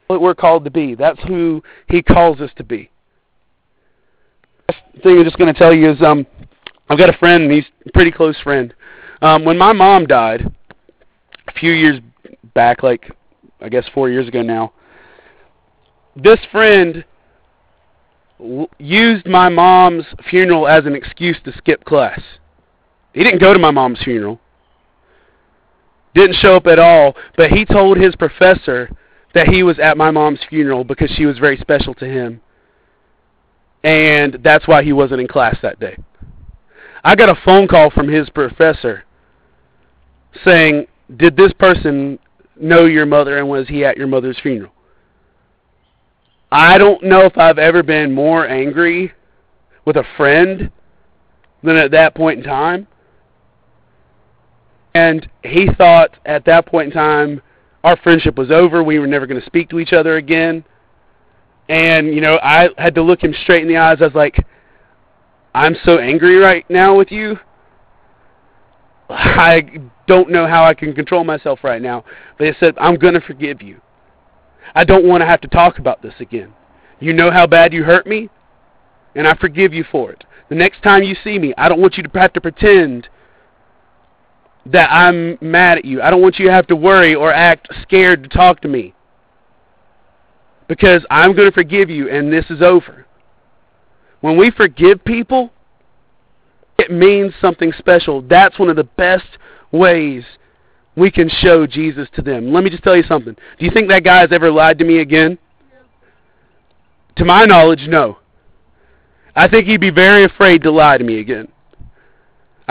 What 0.06 0.22
we're 0.22 0.36
called 0.36 0.64
to 0.66 0.70
be. 0.70 0.94
That's 0.94 1.20
who 1.24 1.64
he 1.90 2.04
calls 2.04 2.40
us 2.40 2.52
to 2.58 2.64
be. 2.64 2.92
The 4.68 5.02
thing 5.02 5.18
I'm 5.18 5.24
just 5.24 5.40
going 5.40 5.52
to 5.52 5.58
tell 5.58 5.74
you 5.74 5.90
is 5.90 6.00
um 6.04 6.28
I've 6.88 7.00
got 7.00 7.10
a 7.10 7.18
friend, 7.18 7.46
and 7.46 7.52
he's 7.52 7.66
a 7.88 7.92
pretty 7.94 8.12
close 8.12 8.40
friend. 8.42 8.76
Um, 9.24 9.44
when 9.44 9.58
my 9.58 9.74
mom 9.74 10.06
died 10.06 10.54
a 11.48 11.52
few 11.54 11.72
years 11.72 12.00
back, 12.54 12.84
like 12.84 13.10
I 13.60 13.70
guess 13.70 13.86
four 13.96 14.08
years 14.08 14.28
ago 14.28 14.44
now, 14.44 14.72
this 16.16 16.40
friend 16.52 17.04
w- 18.38 18.68
used 18.78 19.26
my 19.26 19.50
mom's 19.50 20.06
funeral 20.30 20.68
as 20.68 20.86
an 20.86 20.94
excuse 20.94 21.38
to 21.46 21.58
skip 21.58 21.84
class. 21.86 22.22
He 23.16 23.24
didn't 23.24 23.42
go 23.42 23.52
to 23.52 23.58
my 23.60 23.72
mom's 23.72 24.00
funeral. 24.04 24.40
Didn't 26.14 26.36
show 26.38 26.56
up 26.56 26.68
at 26.68 26.80
all, 26.80 27.16
but 27.38 27.52
he 27.52 27.66
told 27.66 27.98
his 27.98 28.16
professor 28.16 28.90
that 29.34 29.48
he 29.48 29.64
was 29.64 29.80
at 29.80 29.98
my 29.98 30.12
mom's 30.12 30.42
funeral 30.50 30.84
because 30.84 31.10
she 31.12 31.26
was 31.26 31.40
very 31.40 31.58
special 31.58 31.94
to 31.96 32.06
him. 32.06 32.42
And 33.84 34.38
that's 34.44 34.68
why 34.68 34.84
he 34.84 34.94
wasn't 34.94 35.22
in 35.22 35.28
class 35.28 35.58
that 35.62 35.80
day. 35.80 35.98
I 37.04 37.16
got 37.16 37.30
a 37.30 37.42
phone 37.44 37.68
call 37.68 37.90
from 37.90 38.08
his 38.08 38.30
professor 38.30 39.06
saying, 40.44 40.88
"Did 41.16 41.36
this 41.36 41.54
person 41.54 42.20
know 42.56 42.86
your 42.86 43.06
mother 43.06 43.38
and 43.38 43.50
was 43.50 43.68
he 43.68 43.84
at 43.84 43.98
your 43.98 44.08
mother's 44.08 44.40
funeral?" 44.40 44.72
I 46.52 46.78
don't 46.78 47.02
know 47.04 47.22
if 47.22 47.38
I've 47.38 47.58
ever 47.58 47.82
been 47.82 48.12
more 48.12 48.46
angry 48.46 49.14
with 49.86 49.96
a 49.96 50.04
friend 50.18 50.70
than 51.64 51.78
at 51.78 51.92
that 51.92 52.14
point 52.14 52.40
in 52.40 52.44
time. 52.44 52.88
And 54.94 55.30
he 55.44 55.68
thought 55.78 56.12
at 56.26 56.46
that 56.46 56.66
point 56.66 56.88
in 56.88 56.94
time 56.94 57.42
our 57.84 57.98
friendship 57.98 58.38
was 58.38 58.52
over. 58.52 58.84
We 58.84 59.00
were 59.00 59.08
never 59.08 59.26
going 59.26 59.40
to 59.40 59.46
speak 59.46 59.70
to 59.70 59.80
each 59.80 59.94
other 59.94 60.18
again. 60.18 60.64
And, 61.70 62.14
you 62.14 62.22
know, 62.22 62.38
I 62.44 62.70
had 62.78 62.96
to 62.96 63.02
look 63.02 63.24
him 63.24 63.34
straight 63.44 63.62
in 63.62 63.68
the 63.68 63.78
eyes. 63.78 63.98
I 64.02 64.06
was 64.06 64.14
like, 64.14 64.46
I'm 65.56 65.76
so 65.84 65.98
angry 65.98 66.38
right 66.38 66.70
now 66.70 66.98
with 66.98 67.12
you. 67.12 67.38
I 69.10 69.64
don't 70.08 70.30
know 70.30 70.48
how 70.48 70.64
I 70.64 70.74
can 70.74 70.94
control 70.94 71.24
myself 71.24 71.60
right 71.64 71.82
now. 71.82 72.04
But 72.38 72.48
he 72.48 72.54
said, 72.60 72.76
I'm 72.78 72.96
going 72.96 73.14
to 73.14 73.22
forgive 73.22 73.62
you. 73.62 73.82
I 74.76 74.84
don't 74.84 75.06
want 75.06 75.22
to 75.22 75.26
have 75.26 75.42
to 75.42 75.48
talk 75.48 75.80
about 75.80 76.02
this 76.02 76.14
again. 76.20 76.54
You 77.00 77.14
know 77.14 77.32
how 77.32 77.48
bad 77.48 77.74
you 77.74 77.84
hurt 77.84 78.06
me, 78.06 78.30
and 79.16 79.28
I 79.28 79.36
forgive 79.36 79.74
you 79.74 79.84
for 79.92 80.12
it. 80.12 80.24
The 80.50 80.56
next 80.56 80.84
time 80.84 81.04
you 81.04 81.16
see 81.24 81.40
me, 81.40 81.54
I 81.58 81.68
don't 81.68 81.82
want 81.82 81.98
you 81.98 82.04
to 82.04 82.20
have 82.20 82.34
to 82.34 82.42
pretend 82.42 83.10
that 84.68 84.92
I'm 84.92 85.38
mad 85.42 85.80
at 85.80 85.86
you. 85.86 86.02
I 86.02 86.12
don't 86.12 86.22
want 86.22 86.40
you 86.40 86.46
to 86.46 86.52
have 86.52 86.68
to 86.68 86.76
worry 86.76 87.16
or 87.16 87.34
act 87.34 87.68
scared 87.82 88.24
to 88.24 88.30
talk 88.30 88.62
to 88.62 88.68
me. 88.68 88.94
Because 90.68 91.06
I'm 91.10 91.36
going 91.36 91.50
to 91.50 91.54
forgive 91.54 91.90
you, 91.90 92.10
and 92.10 92.32
this 92.32 92.46
is 92.50 92.62
over. 92.62 93.06
When 94.22 94.38
we 94.38 94.52
forgive 94.52 95.04
people, 95.04 95.52
it 96.78 96.92
means 96.92 97.34
something 97.42 97.74
special. 97.78 98.22
That's 98.22 98.58
one 98.58 98.70
of 98.70 98.76
the 98.76 98.84
best 98.84 99.26
ways 99.72 100.24
we 100.96 101.12
can 101.12 101.30
show 101.30 101.66
Jesus 101.66 102.08
to 102.16 102.22
them. 102.22 102.54
Let 102.54 102.64
me 102.64 102.70
just 102.70 102.84
tell 102.84 102.96
you 102.96 103.04
something. 103.04 103.34
Do 103.34 103.66
you 103.66 103.72
think 103.72 103.90
that 103.90 104.04
guy 104.04 104.20
has 104.20 104.32
ever 104.32 104.52
lied 104.52 104.78
to 104.80 104.86
me 104.86 105.00
again? 105.00 105.38
To 107.18 107.26
my 107.26 107.46
knowledge, 107.46 107.88
no. 107.88 108.20
I 109.36 109.48
think 109.48 109.68
he'd 109.68 109.82
be 109.82 109.92
very 109.92 110.24
afraid 110.24 110.64
to 110.64 110.72
lie 110.72 110.98
to 110.98 111.04
me 111.04 111.20
again. 111.20 111.48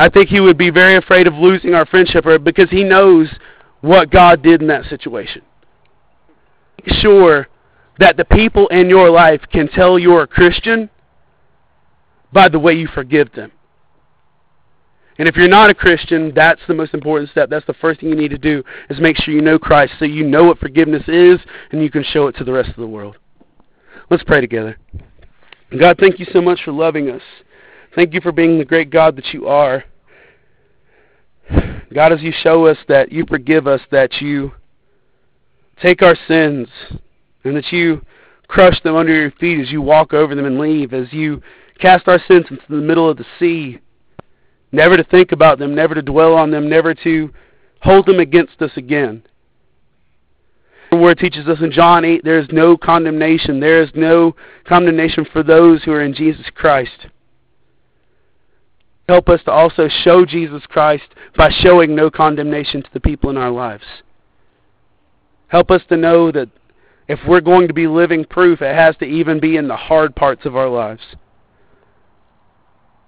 I 0.00 0.08
think 0.08 0.30
he 0.30 0.40
would 0.40 0.56
be 0.56 0.70
very 0.70 0.96
afraid 0.96 1.26
of 1.26 1.34
losing 1.34 1.74
our 1.74 1.84
friendship 1.84 2.24
or 2.24 2.38
because 2.38 2.70
he 2.70 2.84
knows 2.84 3.28
what 3.82 4.10
God 4.10 4.42
did 4.42 4.62
in 4.62 4.68
that 4.68 4.86
situation. 4.86 5.42
Make 6.78 6.96
sure 7.00 7.48
that 7.98 8.16
the 8.16 8.24
people 8.24 8.66
in 8.68 8.88
your 8.88 9.10
life 9.10 9.42
can 9.52 9.68
tell 9.68 9.98
you're 9.98 10.22
a 10.22 10.26
Christian 10.26 10.88
by 12.32 12.48
the 12.48 12.58
way 12.58 12.72
you 12.72 12.88
forgive 12.88 13.30
them. 13.32 13.52
And 15.18 15.28
if 15.28 15.36
you're 15.36 15.48
not 15.48 15.68
a 15.68 15.74
Christian, 15.74 16.32
that's 16.34 16.62
the 16.66 16.72
most 16.72 16.94
important 16.94 17.28
step. 17.28 17.50
That's 17.50 17.66
the 17.66 17.74
first 17.74 18.00
thing 18.00 18.08
you 18.08 18.16
need 18.16 18.30
to 18.30 18.38
do 18.38 18.64
is 18.88 18.98
make 19.00 19.18
sure 19.18 19.34
you 19.34 19.42
know 19.42 19.58
Christ 19.58 19.92
so 19.98 20.06
you 20.06 20.24
know 20.24 20.44
what 20.44 20.58
forgiveness 20.58 21.02
is 21.08 21.38
and 21.72 21.82
you 21.82 21.90
can 21.90 22.04
show 22.04 22.26
it 22.26 22.36
to 22.36 22.44
the 22.44 22.52
rest 22.52 22.70
of 22.70 22.76
the 22.76 22.86
world. 22.86 23.18
Let's 24.08 24.24
pray 24.24 24.40
together. 24.40 24.78
God, 25.78 25.98
thank 26.00 26.18
you 26.18 26.26
so 26.32 26.40
much 26.40 26.62
for 26.64 26.72
loving 26.72 27.10
us. 27.10 27.22
Thank 27.94 28.14
you 28.14 28.20
for 28.20 28.32
being 28.32 28.58
the 28.58 28.64
great 28.64 28.90
God 28.90 29.16
that 29.16 29.32
you 29.32 29.48
are. 29.48 29.84
God, 31.92 32.12
as 32.12 32.22
you 32.22 32.32
show 32.42 32.66
us 32.66 32.78
that 32.88 33.10
you 33.10 33.24
forgive 33.26 33.66
us, 33.66 33.80
that 33.90 34.20
you 34.20 34.52
take 35.82 36.02
our 36.02 36.16
sins, 36.28 36.68
and 37.42 37.56
that 37.56 37.72
you 37.72 38.00
crush 38.46 38.80
them 38.82 38.94
under 38.94 39.14
your 39.14 39.32
feet 39.32 39.60
as 39.60 39.72
you 39.72 39.82
walk 39.82 40.12
over 40.12 40.34
them 40.34 40.44
and 40.44 40.58
leave, 40.58 40.92
as 40.92 41.12
you 41.12 41.42
cast 41.80 42.06
our 42.06 42.20
sins 42.28 42.46
into 42.50 42.62
the 42.68 42.76
middle 42.76 43.08
of 43.08 43.16
the 43.16 43.24
sea, 43.38 43.80
never 44.70 44.96
to 44.96 45.04
think 45.04 45.32
about 45.32 45.58
them, 45.58 45.74
never 45.74 45.94
to 45.94 46.02
dwell 46.02 46.34
on 46.34 46.50
them, 46.50 46.68
never 46.68 46.94
to 46.94 47.32
hold 47.80 48.06
them 48.06 48.20
against 48.20 48.60
us 48.60 48.70
again. 48.76 49.22
The 50.90 50.96
word 50.96 51.18
teaches 51.18 51.46
us 51.46 51.58
in 51.60 51.70
John 51.70 52.04
8 52.04 52.22
there 52.24 52.38
is 52.38 52.48
no 52.50 52.76
condemnation. 52.76 53.60
There 53.60 53.82
is 53.82 53.90
no 53.94 54.34
condemnation 54.66 55.24
for 55.32 55.42
those 55.42 55.82
who 55.84 55.92
are 55.92 56.02
in 56.02 56.14
Jesus 56.14 56.46
Christ. 56.54 57.06
Help 59.10 59.28
us 59.28 59.42
to 59.42 59.50
also 59.50 59.88
show 60.04 60.24
Jesus 60.24 60.62
Christ 60.68 61.02
by 61.36 61.50
showing 61.50 61.96
no 61.96 62.12
condemnation 62.12 62.80
to 62.80 62.88
the 62.92 63.00
people 63.00 63.28
in 63.28 63.36
our 63.36 63.50
lives. 63.50 63.82
Help 65.48 65.72
us 65.72 65.82
to 65.88 65.96
know 65.96 66.30
that 66.30 66.48
if 67.08 67.18
we're 67.26 67.40
going 67.40 67.66
to 67.66 67.74
be 67.74 67.88
living 67.88 68.24
proof, 68.24 68.62
it 68.62 68.72
has 68.72 68.96
to 68.98 69.04
even 69.04 69.40
be 69.40 69.56
in 69.56 69.66
the 69.66 69.74
hard 69.74 70.14
parts 70.14 70.46
of 70.46 70.54
our 70.54 70.68
lives. 70.68 71.02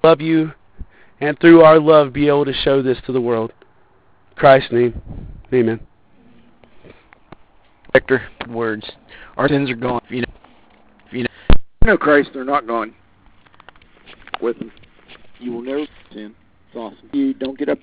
Love 0.03 0.21
you, 0.21 0.51
and 1.21 1.39
through 1.39 1.61
our 1.61 1.79
love, 1.79 2.13
be 2.13 2.27
able 2.27 2.47
to 2.47 2.53
show 2.53 2.83
this 2.83 2.99
to 3.07 3.13
the 3.13 3.21
world. 3.21 3.53
In 4.33 4.37
Christ's 4.37 4.73
name, 4.73 5.01
amen. 5.55 5.79
Hector, 7.95 8.27
words. 8.49 8.91
Our 9.37 9.47
sins 9.47 9.71
are 9.71 9.77
gone. 9.77 10.03
You 10.09 10.23
know, 10.23 10.33
you 11.13 11.23
know, 11.23 11.31
you 11.51 11.87
know 11.87 11.97
Christ, 11.97 12.31
they're 12.35 12.45
not 12.45 12.67
gone 12.67 12.93
with 14.41 14.59
them. 14.59 14.73
You 15.43 15.53
will 15.53 15.63
never 15.63 15.87
sin. 16.13 16.35
It's 16.69 16.77
awesome. 16.77 17.11
You 17.13 17.35
don't 17.35 17.59
get 17.59 17.69
up 17.69 17.79
yet. 17.79 17.81